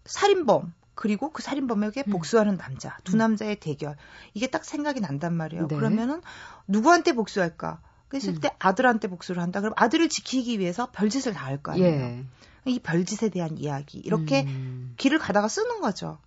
살인범 0.05 0.73
그리고 0.97 1.31
그 1.31 1.43
살인범에게 1.43 2.05
음. 2.09 2.11
복수하는 2.13 2.59
남자 2.59 2.99
두 3.05 3.17
음. 3.17 3.19
남자의 3.19 3.59
대결 3.61 3.97
이게 4.35 4.49
딱 4.49 4.65
생각이 4.65 5.01
난단 5.01 5.33
말이에요. 5.35 5.69
네. 5.69 5.77
그러면은 5.77 6.21
누구한테 6.67 7.13
복수할까? 7.15 7.81
그랬을 8.09 8.35
음. 8.35 8.41
때 8.41 8.51
아들한테 8.59 9.07
복수를 9.09 9.41
한다. 9.41 9.61
그럼 9.61 9.73
아들을 9.77 10.09
지키기 10.09 10.59
위해서 10.59 10.91
별짓을 10.91 11.33
다 11.33 11.47
할 11.47 11.63
거 11.63 11.73
아니에요. 11.73 11.89
예. 11.89 12.25
이 12.67 12.81
별짓에 12.81 13.29
대한 13.31 13.57
이야기 13.57 13.99
이렇게 13.99 14.43
음. 14.43 14.95
길을 14.99 15.19
가다가 15.21 15.47
쓰는 15.49 15.81
거죠. 15.81 16.19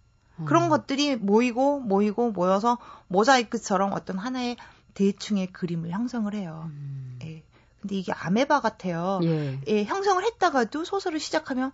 그런 0.46 0.64
음. 0.64 0.70
것들이 0.70 1.16
모이고 1.16 1.80
모이고 1.82 2.32
모여서 2.32 2.78
모자이크처럼 3.08 3.94
어떤 3.94 4.18
하나의 4.18 4.58
대충의 4.94 5.48
그림을 5.48 5.92
형성을 5.92 6.34
해요. 6.34 6.64
음. 6.68 7.20
예. 7.24 7.44
근데 7.82 7.96
이게 7.96 8.12
아메바 8.14 8.62
같아요. 8.62 9.20
예. 9.24 9.60
예. 9.68 9.84
형성을 9.84 10.24
했다가도 10.24 10.86
소설을 10.86 11.20
시작하면 11.20 11.72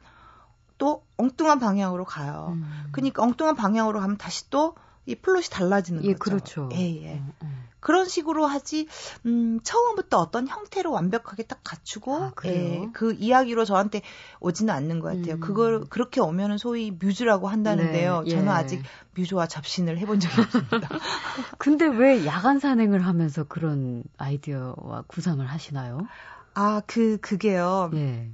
또 0.77 1.03
엉뚱한 1.17 1.59
방향으로 1.59 2.05
가요. 2.05 2.53
음. 2.55 2.89
그러니까 2.91 3.23
엉뚱한 3.23 3.55
방향으로 3.55 3.99
가면 3.99 4.17
다시 4.17 4.49
또 4.49 4.75
이 5.09 5.15
플롯이 5.15 5.45
달라지는 5.49 6.03
예, 6.03 6.13
거죠. 6.13 6.19
그렇죠. 6.19 6.69
예, 6.73 7.03
예. 7.03 7.13
음, 7.15 7.33
음. 7.41 7.63
그런 7.79 8.07
식으로 8.07 8.45
하지 8.45 8.87
음, 9.25 9.59
처음부터 9.63 10.17
어떤 10.17 10.47
형태로 10.47 10.91
완벽하게 10.91 11.43
딱 11.43 11.59
갖추고 11.63 12.15
아, 12.15 12.31
예, 12.45 12.87
그 12.93 13.13
이야기로 13.13 13.65
저한테 13.65 14.01
오지는 14.39 14.73
않는 14.73 14.99
것 14.99 15.15
같아요. 15.15 15.35
음. 15.35 15.39
그걸 15.39 15.85
그렇게 15.85 16.21
오면은 16.21 16.57
소위 16.57 16.91
뮤즈라고 16.91 17.47
한다는데요. 17.47 18.21
네, 18.21 18.31
예. 18.31 18.35
저는 18.35 18.49
아직 18.49 18.83
뮤즈와 19.15 19.47
접신을 19.47 19.97
해본 19.97 20.19
적이 20.19 20.41
없습니다. 20.41 20.89
근데 21.57 21.87
왜 21.87 22.25
야간 22.25 22.59
산행을 22.59 23.05
하면서 23.05 23.43
그런 23.43 24.03
아이디어와 24.17 25.03
구상을 25.07 25.45
하시나요? 25.45 26.07
아, 26.53 26.81
그 26.85 27.17
그게요. 27.21 27.91
예. 27.93 28.29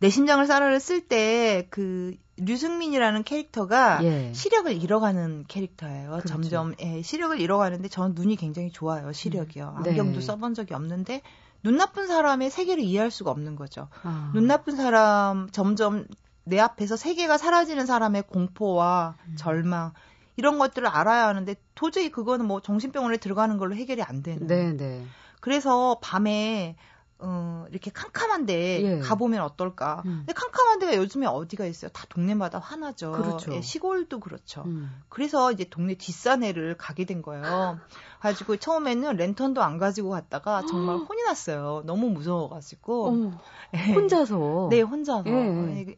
내 0.00 0.10
심장을 0.10 0.46
쌀아를 0.46 0.78
쓸 0.78 1.08
때 1.08 1.66
그 1.70 2.14
류승민이라는 2.38 3.24
캐릭터가 3.24 4.04
예. 4.04 4.32
시력을 4.32 4.80
잃어가는 4.80 5.44
캐릭터예요. 5.48 6.10
그렇죠. 6.10 6.28
점점 6.28 6.74
예, 6.80 7.02
시력을 7.02 7.40
잃어가는데 7.40 7.88
저는 7.88 8.14
눈이 8.14 8.36
굉장히 8.36 8.70
좋아요. 8.70 9.12
시력이요. 9.12 9.76
음. 9.78 9.86
안경도 9.86 10.20
네. 10.20 10.20
써본 10.20 10.54
적이 10.54 10.74
없는데 10.74 11.22
눈 11.62 11.76
나쁜 11.76 12.06
사람의 12.06 12.50
세계를 12.50 12.82
이해할 12.82 13.10
수가 13.10 13.30
없는 13.30 13.56
거죠. 13.56 13.88
아. 14.02 14.30
눈 14.34 14.46
나쁜 14.46 14.76
사람 14.76 15.48
점점 15.50 16.06
내 16.44 16.58
앞에서 16.58 16.96
세계가 16.96 17.36
사라지는 17.36 17.86
사람의 17.86 18.22
공포와 18.22 19.16
음. 19.26 19.36
절망 19.36 19.92
이런 20.36 20.58
것들을 20.58 20.86
알아야 20.86 21.26
하는데 21.26 21.54
도저히 21.74 22.10
그거는 22.10 22.46
뭐 22.46 22.60
정신병원에 22.60 23.16
들어가는 23.16 23.58
걸로 23.58 23.74
해결이 23.74 24.02
안 24.02 24.22
되는. 24.22 24.46
네, 24.46 24.72
네. 24.72 25.04
그래서 25.40 25.98
밤에 26.00 26.76
어, 27.20 27.66
이렇게 27.70 27.90
캄캄한데 27.90 28.82
예. 28.82 28.98
가보면 29.00 29.42
어떨까. 29.42 30.02
음. 30.06 30.24
근데 30.24 30.32
캄캄한 30.34 30.78
데가 30.78 30.96
요즘에 30.96 31.26
어디가 31.26 31.66
있어요? 31.66 31.90
다 31.90 32.04
동네마다 32.08 32.58
하나죠. 32.60 33.12
그렇죠. 33.12 33.52
예, 33.54 33.60
시골도 33.60 34.20
그렇죠. 34.20 34.62
음. 34.66 34.90
그래서 35.08 35.50
이제 35.50 35.64
동네 35.64 35.94
뒷산에를 35.94 36.76
가게 36.76 37.04
된 37.04 37.22
거예요. 37.22 37.80
가지고 38.20 38.56
처음에는 38.56 39.16
랜턴도 39.16 39.62
안 39.62 39.78
가지고 39.78 40.10
갔다가 40.10 40.64
정말 40.66 40.96
혼이 40.96 41.22
났어요. 41.24 41.82
너무 41.86 42.08
무서워가지고. 42.10 43.32
예. 43.74 43.92
혼자서? 43.94 44.68
네, 44.70 44.80
혼자서. 44.80 45.28
예. 45.28 45.78
예. 45.88 45.96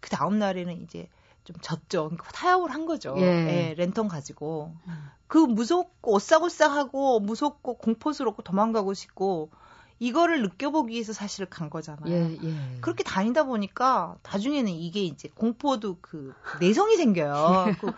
그 0.00 0.10
다음 0.10 0.38
날에는 0.38 0.82
이제 0.82 1.08
좀 1.44 1.56
졌죠. 1.60 2.04
그러니까 2.04 2.30
타협을 2.32 2.72
한 2.72 2.86
거죠. 2.86 3.14
예. 3.18 3.22
예 3.22 3.74
랜턴 3.76 4.08
가지고. 4.08 4.72
음. 4.86 5.10
그 5.26 5.38
무섭고 5.38 6.12
오싹오싹하고 6.12 7.20
무섭고 7.20 7.78
공포스럽고 7.78 8.42
도망가고 8.42 8.94
싶고 8.94 9.50
이거를 9.98 10.42
느껴보기 10.42 10.92
위해서 10.92 11.12
사실 11.12 11.46
간 11.46 11.70
거잖아요. 11.70 12.12
예, 12.12 12.38
예. 12.42 12.54
그렇게 12.80 13.04
다니다 13.04 13.44
보니까 13.44 14.16
나중에는 14.22 14.70
이게 14.72 15.02
이제 15.02 15.28
공포도 15.34 15.98
그 16.00 16.34
내성이 16.60 16.96
생겨요. 16.96 17.76
그 17.80 17.92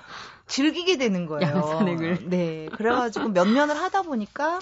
즐기게 0.47 0.99
되는 0.99 1.27
거예요. 1.27 1.63
산행을. 1.63 2.29
네. 2.29 2.69
그래가지고 2.73 3.31
몇 3.31 3.49
년을 3.49 3.77
하다 3.77 4.03
보니까 4.03 4.61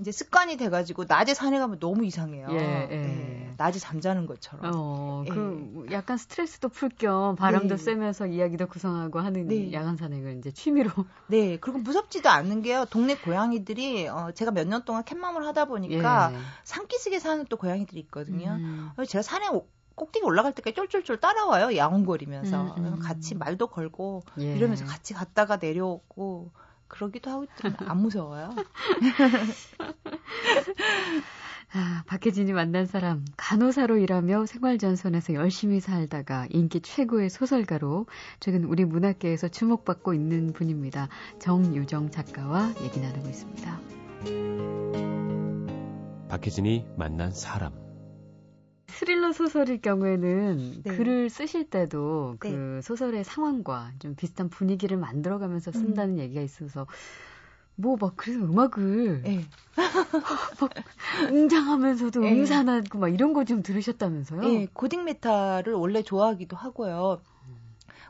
이제 0.00 0.12
습관이 0.12 0.56
돼가지고 0.56 1.04
낮에 1.08 1.34
산에 1.34 1.58
가면 1.58 1.78
너무 1.78 2.04
이상해요. 2.04 2.48
예, 2.50 2.88
예. 2.90 2.96
네, 2.96 3.54
낮에 3.56 3.78
잠자는 3.78 4.26
것처럼. 4.26 4.72
어, 4.74 5.22
예. 5.26 5.30
그 5.30 5.86
약간 5.92 6.16
스트레스도 6.16 6.68
풀 6.68 6.90
겸 6.90 7.36
바람도 7.36 7.76
네. 7.76 7.82
쐬면서 7.82 8.26
이야기도 8.26 8.66
구성하고 8.66 9.18
하는 9.20 9.48
네. 9.48 9.72
야간 9.72 9.96
산행을 9.96 10.38
이제 10.38 10.50
취미로. 10.50 10.90
네, 11.28 11.56
그리고 11.60 11.78
무섭지도 11.78 12.28
않는 12.28 12.62
게요. 12.62 12.84
동네 12.90 13.14
고양이들이 13.16 14.08
어, 14.08 14.30
제가 14.34 14.50
몇 14.50 14.66
년 14.66 14.84
동안 14.84 15.04
캣맘을 15.04 15.46
하다 15.46 15.66
보니까 15.66 16.30
예. 16.32 16.38
산기슭에 16.64 17.18
사는 17.18 17.44
또 17.48 17.56
고양이들이 17.56 18.00
있거든요. 18.00 18.52
음. 18.60 18.90
제가 19.06 19.22
산에 19.22 19.46
꼭대기 19.94 20.24
올라갈 20.26 20.52
때까지 20.54 20.74
쫄쫄쫄 20.74 21.20
따라와요. 21.20 21.76
야옹거리면서. 21.76 22.74
음, 22.76 22.84
음. 22.84 22.98
같이 22.98 23.34
말도 23.36 23.68
걸고 23.68 24.22
예. 24.40 24.56
이러면서 24.56 24.84
같이 24.84 25.14
갔다가 25.14 25.56
내려오고 25.56 26.50
그러기도 26.94 27.30
하고 27.30 27.46
안 27.86 27.98
무서워요. 27.98 28.54
아, 31.76 32.04
박혜진이 32.06 32.52
만난 32.52 32.86
사람 32.86 33.24
간호사로 33.36 33.96
일하며 33.98 34.46
생활전선에서 34.46 35.34
열심히 35.34 35.80
살다가 35.80 36.46
인기 36.50 36.80
최고의 36.80 37.30
소설가로 37.30 38.06
최근 38.38 38.62
우리 38.62 38.84
문학계에서 38.84 39.48
주목받고 39.48 40.14
있는 40.14 40.52
분입니다. 40.52 41.08
정유정 41.40 42.12
작가와 42.12 42.72
얘기 42.82 43.00
나누고 43.00 43.28
있습니다. 43.28 43.80
박혜진이 46.28 46.86
만난 46.96 47.32
사람 47.32 47.83
스릴러 48.98 49.32
소설일 49.32 49.80
경우에는 49.80 50.82
네. 50.84 50.96
글을 50.96 51.28
쓰실 51.30 51.68
때도 51.70 52.36
네. 52.42 52.50
그 52.50 52.80
소설의 52.82 53.24
상황과 53.24 53.92
좀 53.98 54.14
비슷한 54.14 54.48
분위기를 54.48 54.96
만들어가면서 54.96 55.72
쓴다는 55.72 56.14
음. 56.14 56.18
얘기가 56.20 56.40
있어서 56.40 56.86
뭐 57.76 57.96
막 58.00 58.14
그래서 58.16 58.40
음악을 58.40 59.22
네. 59.22 59.44
막 60.60 60.70
웅장하면서도 61.32 62.20
네. 62.20 62.32
음산하고 62.40 62.98
막 62.98 63.08
이런 63.08 63.32
거 63.32 63.44
좀 63.44 63.62
들으셨다면서요? 63.62 64.40
네, 64.42 64.66
고딕 64.72 65.02
메탈을 65.02 65.72
원래 65.74 66.02
좋아하기도 66.02 66.56
하고요. 66.56 67.20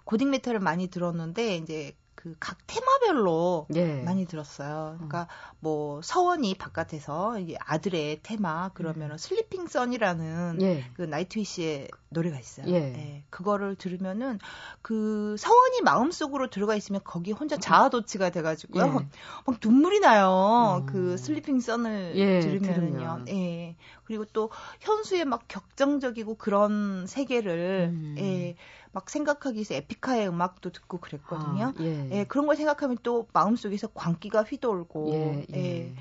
고딕 0.04 0.28
메탈을 0.28 0.60
많이 0.60 0.88
들었는데 0.88 1.56
이제 1.56 1.96
그 2.24 2.34
각 2.40 2.56
테마별로 2.66 3.66
예. 3.74 4.00
많이 4.02 4.26
들었어요. 4.26 4.94
그러니까 4.96 5.22
어. 5.22 5.54
뭐 5.60 6.00
서원이 6.02 6.54
바깥에서 6.54 7.36
아들의 7.60 8.20
테마 8.22 8.70
그러면은 8.70 9.16
음. 9.16 9.18
Sleeping 9.18 9.66
Sun이라는 9.66 10.62
예. 10.62 10.84
그 10.94 11.02
나이트위시의 11.02 11.88
노래가 12.08 12.38
있어요. 12.38 12.66
예. 12.68 12.74
예. 12.76 13.24
그거를 13.28 13.76
들으면은 13.76 14.38
그 14.80 15.36
서원이 15.38 15.82
마음속으로 15.82 16.48
들어가 16.48 16.74
있으면 16.74 17.02
거기 17.04 17.32
혼자 17.32 17.58
자아도취가 17.58 18.30
돼가지고요. 18.30 18.82
예. 18.84 18.88
막 19.46 19.58
눈물이 19.62 20.00
나요. 20.00 20.80
음. 20.80 20.86
그 20.86 21.18
Sleeping 21.18 21.60
Sun을 21.60 22.12
예, 22.16 22.40
들으면은요. 22.40 23.24
예. 23.28 23.76
그리고 24.04 24.24
또 24.32 24.50
현수의 24.80 25.26
막 25.26 25.46
격정적이고 25.48 26.36
그런 26.36 27.06
세계를 27.06 27.90
음. 27.92 28.14
예. 28.18 28.56
막 28.94 29.10
생각하기 29.10 29.56
위해서 29.56 29.74
에픽하의 29.74 30.28
음악도 30.28 30.70
듣고 30.70 30.98
그랬거든요. 30.98 31.74
아, 31.76 31.82
예. 31.82 32.08
예. 32.12 32.24
그런 32.24 32.46
걸 32.46 32.56
생각하면 32.56 32.96
또 33.02 33.26
마음속에서 33.32 33.88
광기가 33.88 34.44
휘돌고 34.44 35.10
예, 35.12 35.46
예. 35.54 35.58
예. 35.58 35.94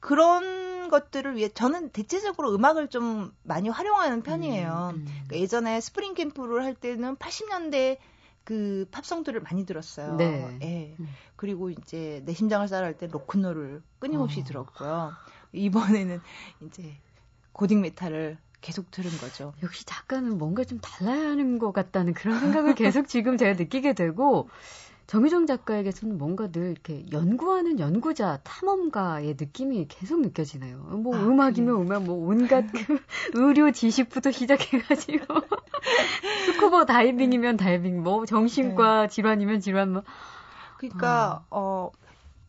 그런 0.00 0.88
것들을 0.88 1.36
위해 1.36 1.50
저는 1.50 1.90
대체적으로 1.90 2.54
음악을 2.54 2.88
좀 2.88 3.32
많이 3.42 3.68
활용하는 3.68 4.22
편이에요. 4.22 4.92
음, 4.94 5.00
음. 5.00 5.04
그러니까 5.04 5.36
예전에 5.36 5.80
스프링 5.80 6.14
캠프를 6.14 6.64
할 6.64 6.74
때는 6.74 7.16
80년대 7.16 7.98
그 8.44 8.86
팝송들을 8.90 9.40
많이 9.42 9.66
들었어요. 9.66 10.16
네. 10.16 10.58
예. 10.62 10.96
음. 10.98 11.08
그리고 11.36 11.68
이제 11.68 12.22
내 12.24 12.32
심장을 12.32 12.66
쌀할때 12.66 13.08
로큰롤을 13.08 13.82
끊임없이 13.98 14.40
어. 14.40 14.44
들었고요. 14.44 15.12
이번에는 15.52 16.20
이제 16.62 16.96
고딕 17.52 17.80
메탈을 17.80 18.38
계속 18.60 18.90
들은 18.90 19.16
거죠. 19.18 19.52
역시 19.62 19.84
작가는 19.84 20.36
뭔가 20.36 20.64
좀 20.64 20.78
달라야 20.80 21.30
하는 21.30 21.58
것 21.58 21.72
같다는 21.72 22.14
그런 22.14 22.38
생각을 22.38 22.74
계속 22.74 23.06
지금 23.08 23.36
제가 23.36 23.54
느끼게 23.54 23.92
되고 23.92 24.48
정유정 25.06 25.46
작가에게서는 25.46 26.18
뭔가 26.18 26.48
늘 26.50 26.70
이렇게 26.70 27.06
연구하는 27.12 27.80
연구자, 27.80 28.40
탐험가의 28.44 29.36
느낌이 29.38 29.86
계속 29.88 30.20
느껴지네요. 30.20 30.76
뭐 30.78 31.16
아, 31.16 31.26
음악이면 31.26 31.76
네. 31.76 31.82
음악, 31.82 32.04
뭐 32.04 32.28
온갖 32.28 32.64
그 32.86 33.00
의료 33.32 33.70
지식부터 33.70 34.32
시작해가지고 34.32 35.24
스쿠버 36.46 36.84
다이빙이면 36.84 37.56
다이빙, 37.56 38.02
뭐 38.02 38.26
정신과 38.26 39.02
네. 39.02 39.08
질환이면 39.08 39.60
질환, 39.60 39.92
뭐. 39.92 40.02
그러니까 40.76 41.42
어, 41.50 41.58
어 41.58 41.90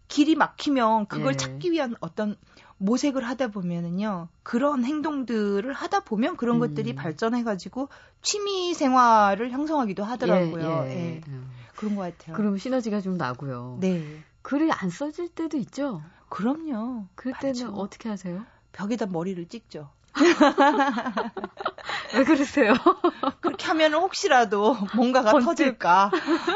길이 0.10 0.36
막히면 0.36 1.06
그걸 1.06 1.32
예. 1.34 1.38
찾기 1.38 1.72
위한 1.72 1.96
어떤 2.02 2.36
모색을 2.80 3.28
하다 3.28 3.50
보면은요 3.50 4.28
그런 4.44 4.84
행동들을 4.84 5.72
하다 5.72 6.02
보면 6.02 6.38
그런 6.38 6.56
음. 6.56 6.60
것들이 6.62 6.96
발전해가지고 6.96 7.90
취미 8.22 8.74
생활을 8.74 9.52
형성하기도 9.52 10.04
하더라고요. 10.04 10.84
예, 10.88 10.90
예. 10.90 11.16
예. 11.16 11.22
음. 11.28 11.50
그런 11.76 11.96
것 11.96 12.02
같아요. 12.02 12.36
그럼 12.36 12.58
시너지가 12.58 13.02
좀 13.02 13.18
나고요. 13.18 13.78
네. 13.80 14.04
글이 14.42 14.72
안 14.72 14.90
써질 14.90 15.30
때도 15.30 15.58
있죠. 15.58 16.02
그럼요. 16.30 17.06
그럴 17.16 17.36
때는 17.40 17.68
맞죠. 17.68 17.80
어떻게 17.80 18.10
하세요? 18.10 18.44
벽에다 18.72 19.06
머리를 19.06 19.48
찍죠. 19.48 19.90
왜 22.16 22.24
그러세요? 22.24 22.74
그렇게 23.42 23.68
하면 23.68 23.94
혹시라도 23.94 24.76
뭔가가 24.96 25.32
번뜩. 25.32 25.46
터질까 25.46 26.12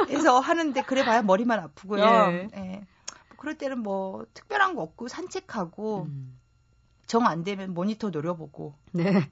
해서 0.09 0.39
하는데 0.39 0.81
그래봐야 0.83 1.21
머리만 1.21 1.59
아프고요. 1.59 2.03
예. 2.03 2.47
예. 2.55 2.85
그럴 3.43 3.57
때는 3.57 3.79
뭐 3.79 4.25
특별한 4.33 4.73
거 4.73 4.81
없고 4.81 5.09
산책하고 5.09 6.03
음. 6.03 6.39
정안 7.07 7.43
되면 7.43 7.73
모니터 7.73 8.09
노려보고. 8.09 8.73
네. 8.93 9.11
네. 9.11 9.31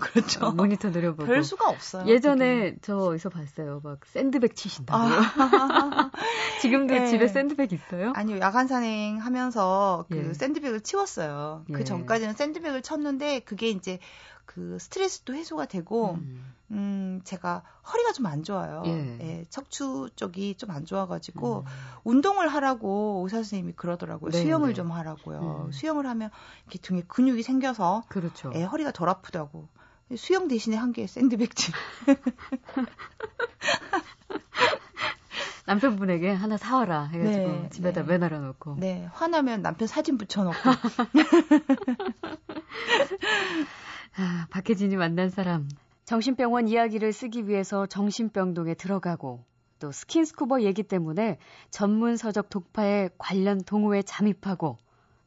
그렇죠. 0.00 0.46
어, 0.46 0.50
모니터 0.50 0.90
노려보고. 0.90 1.24
별 1.24 1.44
수가 1.44 1.68
없어요. 1.68 2.08
예전에 2.08 2.70
그게. 2.72 2.76
저 2.82 2.96
어디서 2.96 3.28
봤어요. 3.28 3.80
막 3.84 4.04
샌드백 4.06 4.56
치신다고. 4.56 4.98
아. 5.00 6.10
지금도 6.60 6.92
네. 6.92 7.06
집에 7.06 7.28
샌드백 7.28 7.72
있어요? 7.72 8.12
아니요. 8.16 8.40
야간 8.40 8.66
산행 8.66 9.18
하면서 9.18 10.06
그 10.10 10.30
예. 10.30 10.34
샌드백을 10.34 10.80
치웠어요. 10.80 11.62
그 11.68 11.72
예. 11.72 11.76
그 11.76 11.84
전까지는 11.84 12.34
샌드백을 12.34 12.82
쳤는데 12.82 13.38
그게 13.40 13.68
이제 13.68 14.00
그 14.46 14.78
스트레스도 14.78 15.34
해소가 15.34 15.66
되고 15.66 16.12
음, 16.14 16.54
음 16.70 17.20
제가 17.24 17.62
허리가 17.92 18.12
좀 18.12 18.24
안 18.26 18.42
좋아요. 18.42 18.82
예. 18.86 19.18
예. 19.20 19.44
척추 19.50 20.08
쪽이 20.16 20.54
좀 20.56 20.70
안 20.70 20.84
좋아가지고 20.86 21.60
음. 21.60 21.64
운동을 22.04 22.48
하라고 22.48 23.20
의사 23.24 23.36
선생님이 23.38 23.74
그러더라고요. 23.74 24.30
네, 24.30 24.42
수영을 24.42 24.68
네. 24.68 24.74
좀 24.74 24.90
하라고요. 24.90 25.64
음. 25.66 25.72
수영을 25.72 26.06
하면 26.06 26.30
이렇게 26.66 26.78
등에 26.78 27.02
근육이 27.06 27.42
생겨서 27.42 28.04
그렇죠. 28.08 28.52
예, 28.54 28.62
허리가 28.64 28.92
덜 28.92 29.08
아프다고. 29.08 29.68
수영 30.16 30.48
대신에 30.48 30.76
한개 30.76 31.06
샌드백질. 31.06 31.74
남편분에게 35.66 36.30
하나 36.30 36.58
사와라 36.58 37.04
해가지고 37.06 37.46
네, 37.46 37.70
집에다 37.70 38.02
네. 38.02 38.08
매달아 38.12 38.38
놓고. 38.38 38.76
네, 38.78 39.08
화나면 39.14 39.62
남편 39.62 39.88
사진 39.88 40.18
붙여놓고. 40.18 40.58
아, 44.16 44.46
박혜진이 44.50 44.96
만난 44.96 45.28
사람. 45.28 45.68
정신병원 46.04 46.68
이야기를 46.68 47.12
쓰기 47.12 47.48
위해서 47.48 47.86
정신병동에 47.86 48.74
들어가고 48.74 49.44
또 49.80 49.90
스킨스쿠버 49.90 50.62
얘기 50.62 50.82
때문에 50.82 51.38
전문 51.70 52.16
서적 52.16 52.48
독파에 52.48 53.10
관련 53.18 53.62
동호회 53.62 54.02
잠입하고 54.02 54.78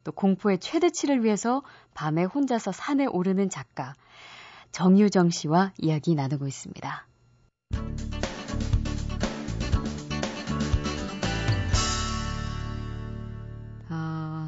또 0.04 0.12
공포의 0.12 0.60
최대치를 0.60 1.24
위해서 1.24 1.64
밤에 1.94 2.24
혼자서 2.24 2.72
산에 2.72 3.06
오르는 3.08 3.50
작가 3.50 3.94
정유정 4.72 5.32
씨와 5.32 5.74
이야기 5.78 6.16
나누고 6.16 6.48
있습니다. 6.48 7.08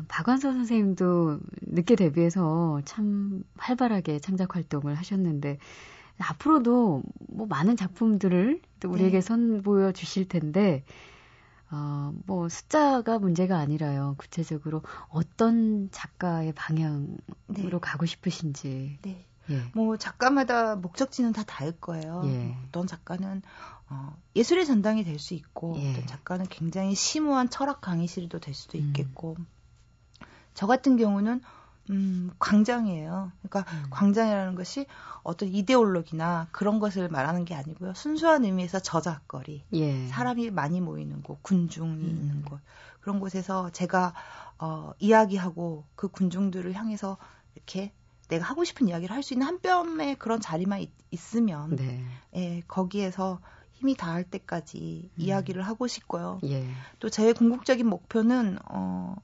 박완서 0.10 0.52
선생님도 0.52 1.40
늦게 1.62 1.96
데뷔해서 1.96 2.82
참 2.84 3.44
활발하게 3.58 4.20
창작 4.20 4.56
활동을 4.56 4.96
하셨는데 4.96 5.60
앞으로도 6.18 7.04
뭐 7.30 7.48
많은 7.48 7.78
작품들을 7.78 8.62
또 8.82 8.90
우리에게 8.90 9.18
네. 9.18 9.22
선보여 9.22 9.94
주실 9.94 10.28
텐데 10.28 10.84
어, 11.72 12.12
뭐 12.26 12.50
숫자가 12.50 13.20
문제가 13.20 13.58
아니라요. 13.60 14.16
구체적으로 14.18 14.82
어떤 15.10 15.90
작가의 15.92 16.52
방향으로 16.54 17.18
네. 17.48 17.70
가고 17.80 18.06
싶으신지. 18.06 18.98
네. 19.04 19.26
예. 19.52 19.62
뭐 19.74 19.98
작가마다 19.98 20.76
목적지는 20.76 21.32
다 21.32 21.44
다를 21.44 21.74
거예요. 21.80 22.24
예. 22.26 22.56
어떤 22.68 22.88
작가는 22.88 23.42
어, 23.90 24.16
예술의 24.36 24.66
전당이 24.66 25.04
될 25.04 25.20
수 25.20 25.36
있고 25.36 25.76
예. 25.78 25.92
어떤 25.92 26.08
작가는 26.08 26.46
굉장히 26.50 26.96
심오한 26.96 27.50
철학 27.50 27.82
강의실도 27.82 28.40
될 28.40 28.54
수도 28.54 28.78
음. 28.78 28.84
있겠고 28.88 29.36
음. 29.40 29.48
저 30.60 30.68
같은 30.68 30.98
경우는 30.98 31.40
음, 31.90 32.32
광장이에요. 32.38 33.32
그러니까 33.42 33.72
음. 33.74 33.86
광장이라는 33.92 34.56
것이 34.56 34.88
어떤 35.24 35.48
이데올로기나 35.48 36.50
그런 36.52 36.80
것을 36.80 37.08
말하는 37.08 37.46
게 37.46 37.56
아니고요. 37.56 37.94
순수한 37.94 38.44
의미에서 38.44 38.80
저작거리, 38.82 39.64
예. 39.72 40.08
사람이 40.08 40.52
많이 40.52 40.82
모이는 40.82 41.24
곳, 41.24 41.42
군중이 41.44 42.04
음. 42.04 42.10
있는 42.10 42.42
곳 42.44 42.60
그런 43.00 43.22
곳에서 43.22 43.70
제가 43.70 44.14
어, 44.58 44.92
이야기하고 45.00 45.86
그 45.96 46.10
군중들을 46.10 46.74
향해서 46.74 47.16
이렇게 47.56 47.94
내가 48.28 48.44
하고 48.44 48.66
싶은 48.66 48.90
이야기를 48.90 49.16
할 49.16 49.24
수 49.24 49.34
있는 49.34 49.48
한 49.48 49.62
뼘의 49.62 50.18
그런 50.18 50.42
자리만 50.42 50.82
있, 50.82 50.92
으면 51.38 51.78
네. 51.78 52.04
예, 52.36 52.64
거기에서 52.68 53.40
힘이 53.76 53.96
닿을 53.96 54.26
때까지 54.26 55.10
음. 55.14 55.22
이야기를 55.22 55.62
하고 55.66 55.88
싶고요. 55.88 56.42
예. 56.44 56.68
또제 57.00 57.32
궁극적인 57.32 57.88
목표는 57.88 58.58
어, 58.66 59.16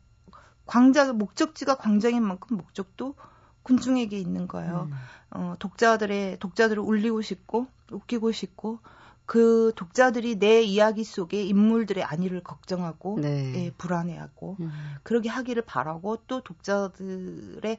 광장 0.65 1.17
목적지가 1.17 1.75
광장인 1.77 2.23
만큼 2.23 2.57
목적도 2.57 3.15
군중에게 3.63 4.17
있는 4.17 4.47
거예요. 4.47 4.89
음. 4.91 4.95
어, 5.31 5.55
독자들의 5.59 6.39
독자들을 6.39 6.81
울리고 6.81 7.21
싶고 7.21 7.67
웃기고 7.91 8.31
싶고 8.31 8.79
그 9.25 9.71
독자들이 9.75 10.37
내 10.37 10.61
이야기 10.61 11.03
속에 11.03 11.43
인물들의 11.43 12.03
안위를 12.03 12.43
걱정하고 12.43 13.19
네. 13.19 13.53
예, 13.55 13.71
불안해하고 13.71 14.57
음. 14.59 14.71
그러게 15.03 15.29
하기를 15.29 15.63
바라고 15.63 16.17
또 16.27 16.41
독자들의 16.41 17.77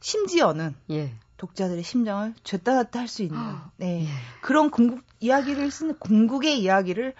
심지어는 0.00 0.74
예. 0.90 1.14
독자들의 1.36 1.82
심정을 1.82 2.34
죄다 2.44 2.74
놨다 2.74 3.00
할 3.00 3.08
수 3.08 3.22
있는 3.22 3.36
네. 3.76 4.04
예. 4.04 4.08
그런 4.40 4.70
궁극 4.70 5.02
이야기를 5.18 5.70
쓰는 5.70 5.98
궁극의 5.98 6.60
이야기를 6.60 7.14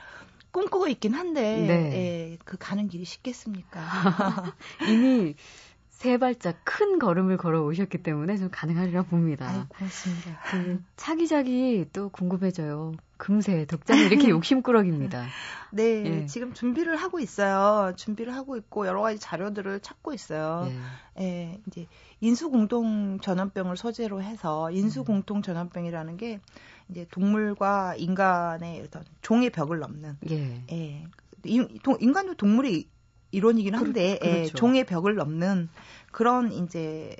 꿈꾸고 0.54 0.86
있긴 0.86 1.14
한데 1.14 1.40
네. 1.66 1.92
예, 1.96 2.38
그 2.44 2.56
가는 2.56 2.86
길이 2.86 3.04
쉽겠습니까? 3.04 3.82
이미 4.88 5.34
세 6.04 6.18
발짝 6.18 6.60
큰 6.64 6.98
걸음을 6.98 7.38
걸어 7.38 7.62
오셨기 7.62 8.02
때문에 8.02 8.36
좀 8.36 8.50
가능하리라 8.52 9.04
봅니다. 9.04 9.48
아유, 9.48 9.64
고맙습니다. 9.70 10.38
그 10.50 10.82
차기작이 10.96 11.86
또 11.94 12.10
궁금해져요. 12.10 12.92
금세 13.16 13.64
독자는 13.64 14.04
이렇게 14.12 14.28
욕심꾸러기입니다. 14.28 15.26
네, 15.72 16.04
예. 16.04 16.26
지금 16.26 16.52
준비를 16.52 16.96
하고 16.96 17.20
있어요. 17.20 17.94
준비를 17.96 18.34
하고 18.34 18.58
있고 18.58 18.86
여러 18.86 19.00
가지 19.00 19.18
자료들을 19.18 19.80
찾고 19.80 20.12
있어요. 20.12 20.70
예, 21.18 21.24
예 21.24 21.60
이제 21.68 21.86
인수공동 22.20 23.20
전염병을 23.20 23.78
소재로 23.78 24.20
해서 24.20 24.70
인수공동 24.70 25.40
전염병이라는 25.40 26.18
게 26.18 26.38
이제 26.90 27.06
동물과 27.12 27.94
인간의 27.96 28.82
어떤 28.82 29.04
종의 29.22 29.48
벽을 29.48 29.78
넘는 29.78 30.18
예. 30.28 30.64
예. 30.70 31.06
인간도 31.44 32.34
동물의 32.34 32.88
이론이긴 33.34 33.74
한데 33.74 34.18
그, 34.22 34.26
렇죠 34.26 34.56
종의 34.56 34.86
벽을 34.86 35.16
넘는 35.16 35.68
그런 36.12 36.52
이제 36.52 37.16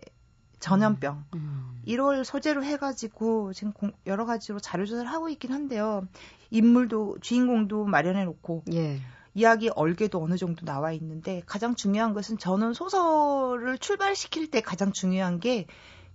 전염병 0.61 1.25
음. 1.35 1.39
음. 1.39 1.81
이걸 1.85 2.25
소재로 2.25 2.65
해가지고 2.65 3.53
지금 3.53 3.73
공, 3.73 3.93
여러 4.07 4.25
가지로 4.25 4.61
자료 4.61 4.87
조사를 4.87 5.11
하고 5.11 5.29
있긴 5.29 5.53
한데요. 5.53 6.07
인물도 6.51 7.19
주인공도 7.21 7.85
마련해 7.85 8.25
놓고 8.25 8.63
예. 8.73 9.01
이야기 9.35 9.69
얼개도 9.69 10.23
어느 10.23 10.37
정도 10.37 10.65
나와 10.65 10.93
있는데 10.93 11.43
가장 11.47 11.75
중요한 11.75 12.15
것은 12.15 12.39
저는 12.39 12.73
소설을 12.73 13.79
출발시킬 13.79 14.51
때 14.51 14.61
가장 14.61 14.93
중요한 14.93 15.41
게 15.41 15.67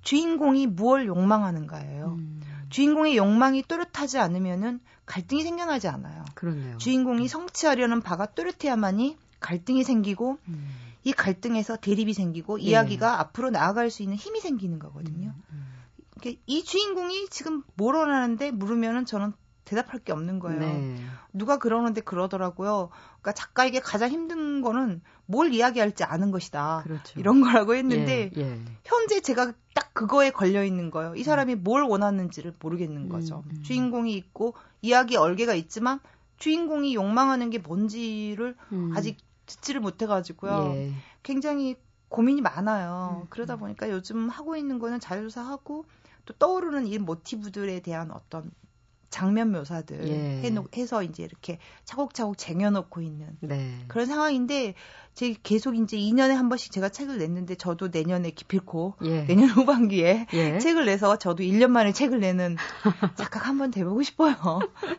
주인공이 0.01 0.67
무엇을 0.67 1.07
욕망하는가예요. 1.07 2.15
음. 2.17 2.41
주인공의 2.69 3.17
욕망이 3.17 3.63
뚜렷하지 3.63 4.19
않으면은 4.19 4.79
갈등이 5.05 5.43
생겨나지 5.43 5.88
않아요. 5.89 6.23
그렇네요. 6.35 6.77
주인공이 6.77 7.27
성취하려는 7.27 8.01
바가 8.01 8.27
뚜렷해야만이 8.27 9.17
갈등이 9.39 9.84
생기고 9.84 10.38
음. 10.47 10.69
이 11.04 11.13
갈등에서 11.13 11.78
대립이 11.78 12.13
생기고 12.13 12.58
네. 12.58 12.63
이야기가 12.63 13.19
앞으로 13.19 13.49
나아갈 13.49 13.89
수 13.89 14.04
있는 14.04 14.17
힘이 14.17 14.41
생기는 14.41 14.80
거거든요. 14.80 15.30
음, 15.30 15.43
음. 15.52 16.36
이 16.45 16.63
주인공이 16.63 17.30
지금 17.30 17.63
뭘 17.75 17.95
원하는데 17.95 18.52
물으면은 18.52 19.06
저는 19.06 19.34
대답할 19.69 19.99
게 19.99 20.12
없는 20.12 20.39
거예요. 20.39 20.60
네. 20.60 20.97
누가 21.32 21.60
그러는데 21.60 22.02
그러더라고요. 22.02 22.89
그러니까 23.21 23.34
작가에게 23.34 23.80
가장 23.80 24.10
힘든 24.10 24.62
거는 24.62 25.02
뭘 25.28 25.54
이야기할지 25.54 26.04
아는 26.04 26.32
것이다. 26.32 26.82
그렇죠. 26.84 27.19
이런 27.19 27.41
거라고 27.41 27.75
했는데 27.75 28.32
예, 28.36 28.41
예. 28.41 28.60
현재 28.84 29.21
제가 29.21 29.54
딱 29.75 29.93
그거에 29.93 30.32
걸려 30.32 30.63
있는 30.63 30.89
거예요. 30.89 31.13
이 31.15 31.23
사람이 31.23 31.54
음. 31.54 31.63
뭘 31.63 31.84
원하는지를 31.84 32.56
모르겠는 32.60 33.10
거죠. 33.10 33.43
음, 33.45 33.58
음. 33.58 33.63
주인공이 33.63 34.15
있고 34.15 34.56
이야기 34.82 35.17
얼개가 35.17 35.54
있지만 35.54 35.99
주인공이 36.38 36.95
욕망하는 36.95 37.52
게 37.52 37.60
뭔지를 37.60 38.56
음. 38.71 38.91
아직 38.95 39.17
듣지를 39.49 39.81
못해가지고요. 39.81 40.73
예. 40.75 40.93
굉장히 41.23 41.75
고민이 42.09 42.41
많아요. 42.41 43.21
음, 43.23 43.27
그러다 43.29 43.55
음. 43.55 43.59
보니까 43.59 43.89
요즘 43.89 44.29
하고 44.29 44.55
있는 44.55 44.79
거는 44.79 44.99
자료조사하고 44.99 45.85
또 46.25 46.33
떠오르는 46.33 46.88
이 46.88 46.97
모티브들에 46.97 47.81
대한 47.81 48.12
어떤 48.12 48.51
장면 49.09 49.51
묘사들 49.51 50.07
예. 50.07 50.41
해놓, 50.41 50.75
해서 50.77 51.01
이제 51.01 51.23
이렇게 51.23 51.57
차곡차곡 51.85 52.38
쟁여놓고 52.38 53.01
있는 53.01 53.38
네. 53.41 53.83
그런 53.88 54.05
상황인데 54.05 54.75
제 55.19 55.36
계속 55.43 55.75
이제 55.75 55.97
2년에 55.97 56.29
한 56.29 56.47
번씩 56.47 56.71
제가 56.71 56.88
책을 56.88 57.17
냈는데 57.17 57.55
저도 57.55 57.89
내년에 57.89 58.32
기필코 58.32 58.93
예. 59.03 59.25
내년 59.25 59.49
후반기에 59.51 60.27
예. 60.32 60.60
책을 60.60 60.86
내서 60.86 61.17
저도 61.17 61.43
1년 61.43 61.71
만에 61.71 61.91
책을 61.91 62.21
내는 62.21 62.55
작가 63.19 63.41
한번 63.41 63.69
돼보고 63.69 64.01
싶어요. 64.01 64.38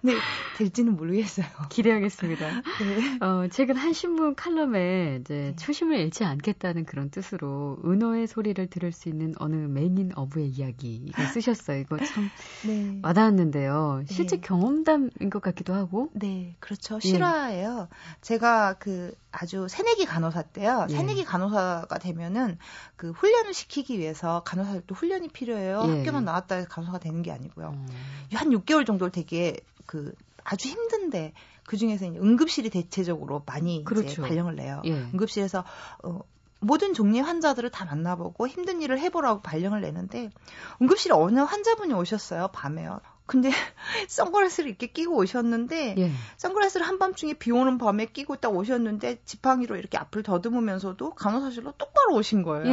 근데 0.03 0.15
될지는 0.59 0.95
모르겠어요. 0.99 1.47
기대하겠습니다. 1.71 2.49
네. 2.51 3.25
어, 3.25 3.49
최근 3.51 3.77
한 3.77 3.95
신문 3.95 4.35
칼럼에 4.35 5.21
이제 5.23 5.35
네. 5.35 5.57
초심을 5.57 5.99
잃지 5.99 6.25
않겠다는 6.25 6.85
그런 6.85 7.09
뜻으로 7.09 7.79
은어의 7.83 8.27
소리를 8.27 8.67
들을 8.67 8.93
수 8.93 9.09
있는 9.09 9.33
어느 9.39 9.55
맹인 9.55 10.13
어부의 10.15 10.49
이야기 10.51 10.97
이거 10.97 11.25
쓰셨어요. 11.29 11.79
이거 11.79 11.97
참 11.97 12.29
네. 12.67 12.99
와닿았는데요. 13.03 14.03
실제 14.07 14.37
네. 14.37 14.43
경험담인 14.43 15.31
것 15.31 15.41
같기도 15.41 15.73
하고. 15.73 16.11
네, 16.13 16.57
그렇죠. 16.61 17.01
실화예요. 17.01 17.89
제가 18.21 18.75
그 18.75 19.15
아주 19.33 19.67
새내기 19.69 20.05
간호사 20.11 20.43
때요. 20.43 20.87
예. 20.91 20.93
새내기 20.93 21.25
간호사가 21.25 21.99
되면은 21.99 22.59
그 22.97 23.13
훈련을 23.13 23.55
시키기 23.55 23.99
위해서 23.99 24.43
간호사들도 24.45 24.93
훈련이 24.93 25.29
필요해요. 25.29 25.85
예. 25.87 25.99
학교만 25.99 26.25
나왔다 26.25 26.57
해서 26.57 26.69
간호사가 26.69 26.99
되는 26.99 27.23
게 27.23 27.31
아니고요. 27.31 27.69
음. 27.69 27.87
한 28.33 28.51
6개월 28.51 28.85
정도를 28.85 29.13
되게 29.13 29.57
그 29.87 30.13
아주 30.43 30.69
힘든데 30.69 31.33
그 31.65 31.77
중에서 31.77 32.07
응급실이 32.07 32.71
대체적으로 32.71 33.45
많이 33.47 33.85
그렇죠. 33.85 34.09
이제 34.09 34.23
발령을 34.23 34.57
내요. 34.57 34.83
예. 34.85 34.93
응급실에서 34.93 35.65
어, 36.03 36.21
모든 36.59 36.93
종류의 36.93 37.23
환자들을 37.23 37.71
다 37.71 37.85
만나보고 37.85 38.49
힘든 38.49 38.83
일을 38.83 38.99
해보라고 38.99 39.41
발령을 39.41 39.81
내는데 39.81 40.31
응급실에 40.83 41.15
어느 41.15 41.39
환자분이 41.41 41.95
오셨어요 41.95 42.49
밤에요. 42.49 43.01
근데 43.31 43.49
선글라스를 44.09 44.69
이렇게 44.69 44.89
끼고 44.89 45.15
오셨는데 45.19 45.95
예. 45.99 46.11
선글라스를 46.37 46.85
한밤중에 46.85 47.35
비 47.35 47.53
오는 47.53 47.79
밤에 47.79 48.07
끼고 48.07 48.37
딱 48.37 48.53
오셨는데 48.53 49.21
지팡이로 49.25 49.77
이렇게 49.77 49.99
앞을 49.99 50.25
더듬으면서도 50.25 51.15
간호사실로 51.15 51.71
똑바로 51.79 52.17
오신 52.17 52.43
거예요. 52.43 52.67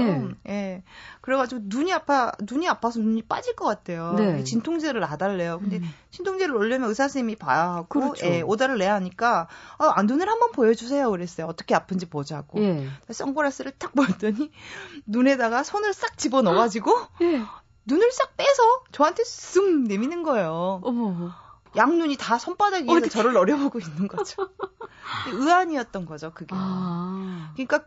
예. 0.47 0.51
예. 0.51 0.83
그래가지고 1.21 1.61
눈이 1.65 1.93
아파 1.93 2.31
눈이 2.41 2.67
아파서 2.67 2.99
눈이 2.99 3.21
빠질 3.21 3.55
것 3.55 3.65
같아요. 3.65 4.15
네. 4.17 4.43
진통제를 4.43 5.01
놔달래요. 5.01 5.59
근데 5.59 5.77
음. 5.77 5.93
진통제를 6.09 6.55
놓으려면 6.55 6.89
의사 6.89 7.03
선생님이 7.03 7.35
봐야 7.35 7.73
하고 7.73 7.87
그렇죠. 7.87 8.25
예, 8.25 8.41
오다를 8.41 8.79
내야 8.79 8.95
하니까 8.95 9.47
아, 9.77 10.01
눈을 10.01 10.27
한번 10.27 10.51
보여주세요. 10.53 11.11
그랬어요. 11.11 11.45
어떻게 11.45 11.75
아픈지 11.75 12.07
보자고. 12.07 12.59
예. 12.63 12.87
선글라스를 13.11 13.73
딱 13.77 13.93
보였더니 14.25 14.49
눈에다가 15.05 15.61
손을 15.61 15.93
싹 15.93 16.17
집어 16.17 16.41
넣어가지고 16.41 16.91
예. 17.21 17.43
눈을 17.87 18.11
싹 18.11 18.35
빼서 18.37 18.83
저한테 18.91 19.23
쑥 19.23 19.83
내미는 19.83 20.23
거예요. 20.23 20.81
어머. 20.83 21.31
양눈이 21.75 22.17
다 22.17 22.37
손바닥 22.37 22.83
위에서 22.83 22.93
어떡해. 22.93 23.09
저를 23.09 23.33
노려보고 23.33 23.79
있는 23.79 24.07
거죠. 24.07 24.49
의안이었던 25.33 26.05
거죠, 26.05 26.31
그게. 26.33 26.53
아. 26.57 27.53
그러니까 27.55 27.85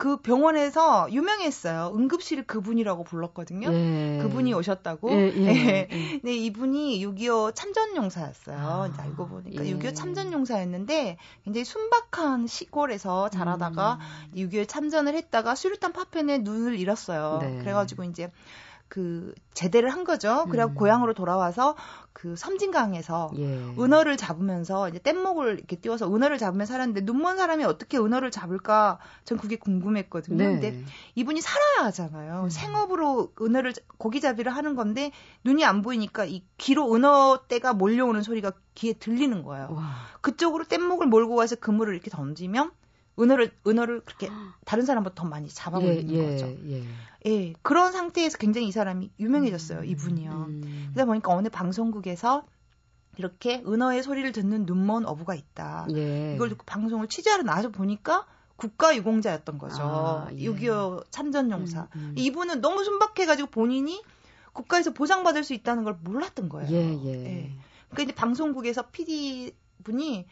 그 0.00 0.16
병원에서 0.16 1.08
유명했어요. 1.12 1.92
응급실 1.94 2.46
그분이라고 2.46 3.04
불렀거든요. 3.04 3.70
예. 3.70 4.18
그분이 4.22 4.54
오셨다고. 4.54 5.10
예, 5.10 5.26
예, 5.26 5.30
네. 5.30 5.88
예. 5.90 6.20
네, 6.22 6.34
이분이 6.36 7.04
6.25 7.04 7.54
참전용사였어요. 7.54 8.56
아, 8.56 8.86
이제 8.86 9.02
알고 9.02 9.28
보니까 9.28 9.66
예. 9.66 9.74
6.25 9.74 9.94
참전용사였는데 9.94 11.18
굉장히 11.44 11.64
순박한 11.66 12.46
시골에서 12.46 13.28
자라다가 13.28 13.98
음. 14.32 14.36
6.25 14.36 14.68
참전을 14.68 15.14
했다가 15.16 15.54
수류탄 15.54 15.92
파편에 15.92 16.38
눈을 16.38 16.78
잃었어요. 16.78 17.40
네. 17.42 17.58
그래가지고 17.58 18.04
이제 18.04 18.32
그 18.90 19.32
제대를 19.54 19.88
한 19.90 20.02
거죠. 20.02 20.46
그래고 20.50 20.72
음. 20.72 20.74
고향으로 20.74 21.14
돌아와서 21.14 21.76
그 22.12 22.34
섬진강에서 22.34 23.30
예. 23.36 23.44
은어를 23.78 24.16
잡으면서 24.16 24.88
이제 24.88 24.98
뗏목을 24.98 25.58
이렇게 25.58 25.76
띄워서 25.76 26.12
은어를 26.12 26.38
잡으면 26.38 26.66
살았는데 26.66 27.02
눈먼 27.02 27.36
사람이 27.36 27.62
어떻게 27.64 27.98
은어를 27.98 28.32
잡을까? 28.32 28.98
전 29.24 29.38
그게 29.38 29.54
궁금했거든요. 29.54 30.36
네. 30.36 30.44
근데 30.44 30.84
이분이 31.14 31.40
살아야 31.40 31.86
하잖아요. 31.86 32.42
음. 32.44 32.50
생업으로 32.50 33.32
은어를 33.40 33.74
고기잡이를 33.96 34.54
하는 34.54 34.74
건데 34.74 35.12
눈이 35.44 35.64
안 35.64 35.82
보이니까 35.82 36.24
이 36.24 36.42
귀로 36.58 36.92
은어 36.92 37.44
떼가 37.46 37.74
몰려오는 37.74 38.22
소리가 38.22 38.52
귀에 38.74 38.92
들리는 38.92 39.44
거예요. 39.44 39.68
와. 39.70 39.94
그쪽으로 40.20 40.64
뗏목을 40.64 41.06
몰고 41.06 41.36
가서 41.36 41.54
그물을 41.54 41.94
이렇게 41.94 42.10
던지면 42.10 42.72
은어를 43.20 43.52
은어를 43.66 44.00
그렇게 44.00 44.28
다른 44.64 44.84
사람보다 44.84 45.14
더 45.14 45.28
많이 45.28 45.48
잡아먹는 45.48 46.10
예, 46.10 46.14
예, 46.14 46.26
거죠. 46.26 46.46
예. 46.66 46.84
예. 47.26 47.52
그런 47.62 47.92
상태에서 47.92 48.38
굉장히 48.38 48.68
이 48.68 48.72
사람이 48.72 49.10
유명해졌어요. 49.18 49.80
음, 49.80 49.84
이분이요. 49.84 50.30
음. 50.30 50.90
그러다 50.92 51.06
보니까 51.06 51.32
어느 51.32 51.48
방송국에서 51.48 52.46
이렇게 53.16 53.62
은어의 53.66 54.02
소리를 54.02 54.32
듣는 54.32 54.64
눈먼 54.66 55.06
어부가 55.06 55.34
있다. 55.34 55.86
예. 55.92 56.34
이걸 56.34 56.48
듣고 56.48 56.64
방송을 56.64 57.08
취재하러 57.08 57.42
나와서 57.42 57.70
보니까 57.70 58.26
국가 58.56 58.94
유공자였던 58.94 59.58
거죠. 59.58 59.82
아, 59.82 60.28
예. 60.32 60.44
6.25 60.46 61.04
참전용사. 61.10 61.88
음, 61.96 62.00
음. 62.00 62.14
이분은 62.16 62.60
너무 62.60 62.84
순박해가지고 62.84 63.50
본인이 63.50 64.02
국가에서 64.52 64.92
보장받을 64.92 65.44
수 65.44 65.54
있다는 65.54 65.84
걸 65.84 65.96
몰랐던 66.02 66.48
거예요. 66.48 66.70
예, 66.70 66.98
예. 67.04 67.26
예. 67.26 67.52
그러니까 67.88 68.02
이제 68.02 68.14
방송국에서 68.14 68.88
PD 68.90 69.54
분이 69.84 70.26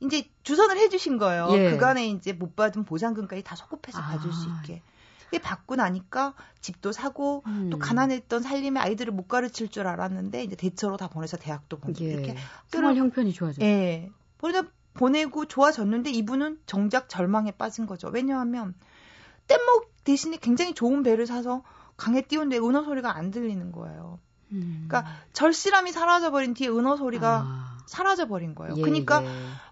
이제 0.00 0.28
주선을 0.42 0.76
해주신 0.78 1.18
거예요. 1.18 1.48
예. 1.52 1.70
그간에 1.70 2.06
이제 2.08 2.32
못 2.32 2.56
받은 2.56 2.84
보상금까지 2.84 3.42
다 3.42 3.56
소급해서 3.56 3.98
아. 3.98 4.02
봐줄 4.02 4.32
수 4.32 4.48
있게. 4.58 4.82
받고 5.42 5.76
나니까 5.76 6.34
집도 6.60 6.92
사고 6.92 7.42
음. 7.46 7.68
또 7.70 7.78
가난했던 7.78 8.42
살림에 8.42 8.78
아이들을 8.78 9.12
못 9.12 9.26
가르칠 9.28 9.68
줄 9.68 9.86
알았는데 9.86 10.44
이제 10.44 10.54
대처로 10.54 10.96
다 10.96 11.08
보내서 11.08 11.36
대학도 11.36 11.78
보내고 11.78 12.04
예. 12.04 12.12
이렇게 12.12 12.36
생활 12.68 12.96
형편이 12.96 13.32
좋아졌죠. 13.32 13.64
예. 13.64 14.10
보내다 14.38 14.68
보내고 14.94 15.46
좋아졌는데 15.46 16.10
이분은 16.10 16.60
정작 16.66 17.08
절망에 17.08 17.50
빠진 17.52 17.86
거죠. 17.86 18.08
왜냐하면 18.08 18.74
뗏목 19.48 20.04
대신에 20.04 20.36
굉장히 20.36 20.74
좋은 20.74 21.02
배를 21.02 21.26
사서 21.26 21.62
강에 21.96 22.22
띄운데 22.22 22.58
은어 22.58 22.84
소리가 22.84 23.16
안 23.16 23.30
들리는 23.30 23.72
거예요. 23.72 24.18
음. 24.52 24.86
그러니까 24.88 25.12
절실함이 25.32 25.92
사라져 25.92 26.30
버린 26.30 26.54
뒤에 26.54 26.68
은어 26.68 26.96
소리가 26.96 27.44
아. 27.44 27.73
사라져 27.86 28.26
버린 28.26 28.54
거예요. 28.54 28.74
예, 28.76 28.80
그러니까 28.80 29.24
예. 29.24 29.28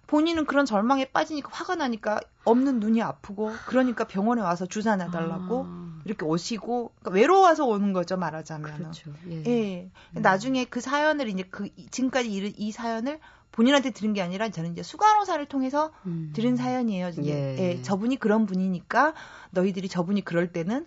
본인은 0.07 0.45
그런 0.47 0.67
절망에 0.67 1.07
빠지니까 1.07 1.49
화가 1.51 1.77
나니까 1.77 2.21
없는 2.45 2.81
눈이 2.81 3.01
아프고 3.03 3.53
그러니까 3.67 4.05
병원에 4.05 4.43
와서 4.43 4.67
주사 4.67 4.97
놔달라고 4.97 5.67
아. 5.67 6.01
이렇게 6.05 6.25
오시고 6.25 6.93
그러니까 7.01 7.11
외로워서 7.11 7.65
오는 7.65 7.93
거죠 7.93 8.17
말하자면. 8.17 8.77
그렇죠. 8.77 9.11
예. 9.31 9.45
예. 9.47 9.91
음. 10.17 10.23
나중에 10.23 10.65
그 10.65 10.81
사연을 10.81 11.29
이제 11.29 11.45
그 11.51 11.69
지금까지 11.91 12.31
이, 12.31 12.55
이 12.57 12.73
사연을 12.73 13.21
본인한테 13.53 13.91
들은 13.91 14.15
게 14.15 14.23
아니라 14.23 14.49
저는 14.49 14.73
이제 14.73 14.83
수간호사를 14.83 15.45
통해서 15.47 15.93
음. 16.07 16.33
들은 16.35 16.57
사연이에요. 16.57 17.11
예. 17.25 17.57
예. 17.59 17.83
저분이 17.83 18.17
그런 18.17 18.47
분이니까 18.47 19.15
너희들이 19.51 19.89
저분이 19.89 20.25
그럴 20.25 20.53
때는 20.53 20.87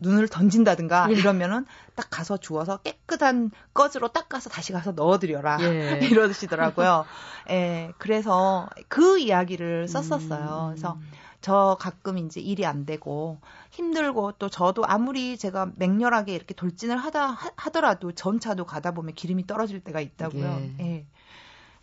눈을 0.00 0.28
던진다든가 0.28 1.08
예. 1.10 1.14
이러면은 1.14 1.66
딱 1.94 2.08
가서 2.10 2.36
주워서 2.36 2.78
깨끗한 2.78 3.50
꺼즈로 3.74 4.08
닦아서 4.08 4.50
다시 4.50 4.72
가서 4.72 4.92
넣어드려라 4.92 5.58
예. 5.62 6.00
이러시더라고요. 6.10 7.04
예, 7.50 7.92
그래서 7.98 8.68
그 8.88 9.18
이야기를 9.18 9.88
썼었어요. 9.88 10.66
음. 10.66 10.70
그래서 10.70 10.98
저 11.40 11.76
가끔 11.80 12.18
이제 12.18 12.40
일이 12.40 12.66
안 12.66 12.84
되고 12.84 13.38
힘들고 13.70 14.32
또 14.32 14.48
저도 14.48 14.84
아무리 14.86 15.36
제가 15.36 15.70
맹렬하게 15.76 16.34
이렇게 16.34 16.54
돌진을 16.54 16.96
하다 16.96 17.26
하 17.26 17.70
더라도 17.70 18.12
전차도 18.12 18.64
가다 18.64 18.92
보면 18.92 19.14
기름이 19.14 19.46
떨어질 19.46 19.80
때가 19.80 20.00
있다고요. 20.00 20.60
예. 20.80 20.84
예. 20.84 21.06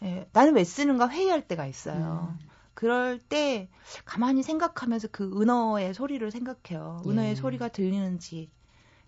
예. 0.03 0.27
나는 0.33 0.55
왜 0.55 0.63
쓰는가 0.63 1.09
회의할 1.09 1.47
때가 1.47 1.65
있어요. 1.65 2.35
음. 2.39 2.54
그럴 2.75 3.17
때 3.17 3.69
가만히 4.03 4.43
생각하면서 4.43 5.07
그 5.11 5.41
은어의 5.41 5.93
소리를 5.93 6.29
생각해요. 6.29 7.01
은어의 7.07 7.31
예. 7.31 7.35
소리가 7.35 7.69
들리는지. 7.69 8.51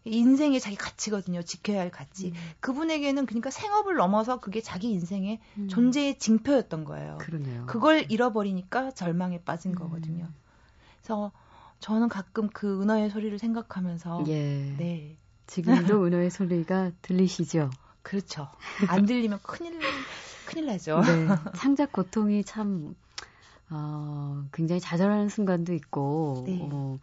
인생의 0.05 0.61
자기 0.61 0.77
가치거든요. 0.77 1.41
지켜야 1.43 1.81
할 1.81 1.91
가치. 1.91 2.29
음. 2.29 2.33
그분에게는 2.61 3.25
그러니까 3.25 3.49
생업을 3.51 3.95
넘어서 3.95 4.39
그게 4.39 4.61
자기 4.61 4.89
인생의 4.91 5.39
음. 5.57 5.67
존재의 5.67 6.17
징표였던 6.17 6.85
거예요. 6.85 7.17
그러네요. 7.19 7.65
그걸 7.65 8.09
잃어버리니까 8.09 8.91
절망에 8.91 9.41
빠진 9.43 9.71
음. 9.71 9.75
거거든요. 9.75 10.29
그래서 11.01 11.33
저는 11.79 12.07
가끔 12.07 12.49
그 12.49 12.81
은어의 12.81 13.09
소리를 13.09 13.37
생각하면서 13.37 14.23
예. 14.27 14.75
네. 14.77 15.17
지금도 15.45 16.05
은어의 16.07 16.31
소리가 16.31 16.91
들리시죠? 17.01 17.69
그렇죠. 18.01 18.47
안 18.87 19.05
들리면 19.05 19.39
큰일 19.43 19.77
큰일 20.45 20.67
나죠. 20.67 21.01
네. 21.01 21.27
창작 21.57 21.91
고통이 21.91 22.45
참 22.45 22.95
어, 23.69 24.45
굉장히 24.51 24.79
좌절하는 24.79 25.29
순간도 25.29 25.73
있고, 25.73 26.43
네. 26.45 26.59
어, 26.71 26.99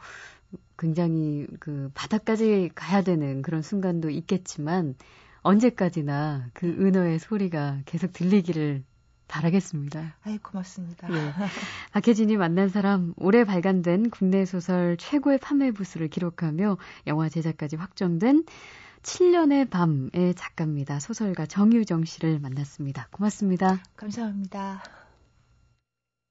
굉장히 0.79 1.47
그 1.61 1.91
바닥까지 1.95 2.71
가야 2.75 3.03
되는 3.03 3.43
그런 3.43 3.63
순간도 3.63 4.11
있겠지만, 4.11 4.95
언제까지나 5.43 6.49
그 6.55 6.67
은어의 6.67 7.19
소리가 7.19 7.81
계속 7.85 8.13
들리기를 8.13 8.83
바라겠습니다. 9.29 10.17
아이, 10.23 10.39
고맙습니다. 10.39 11.09
예. 11.11 11.33
박혜진이 11.93 12.37
만난 12.37 12.69
사람, 12.69 13.15
올해 13.17 13.45
발간된 13.45 14.11
국내 14.11 14.45
소설 14.45 14.97
최고의 14.97 15.39
판매 15.39 15.71
부수를 15.71 16.09
기록하며 16.09 16.79
영화 17.07 17.29
제작까지 17.29 17.77
확정된 17.77 18.45
7년의 19.03 19.69
밤의 19.69 20.35
작가입니다. 20.35 20.99
소설가 20.99 21.47
정유정 21.47 22.05
씨를 22.05 22.39
만났습니다. 22.39 23.09
고맙습니다. 23.11 23.83
감사합니다. 23.97 25.04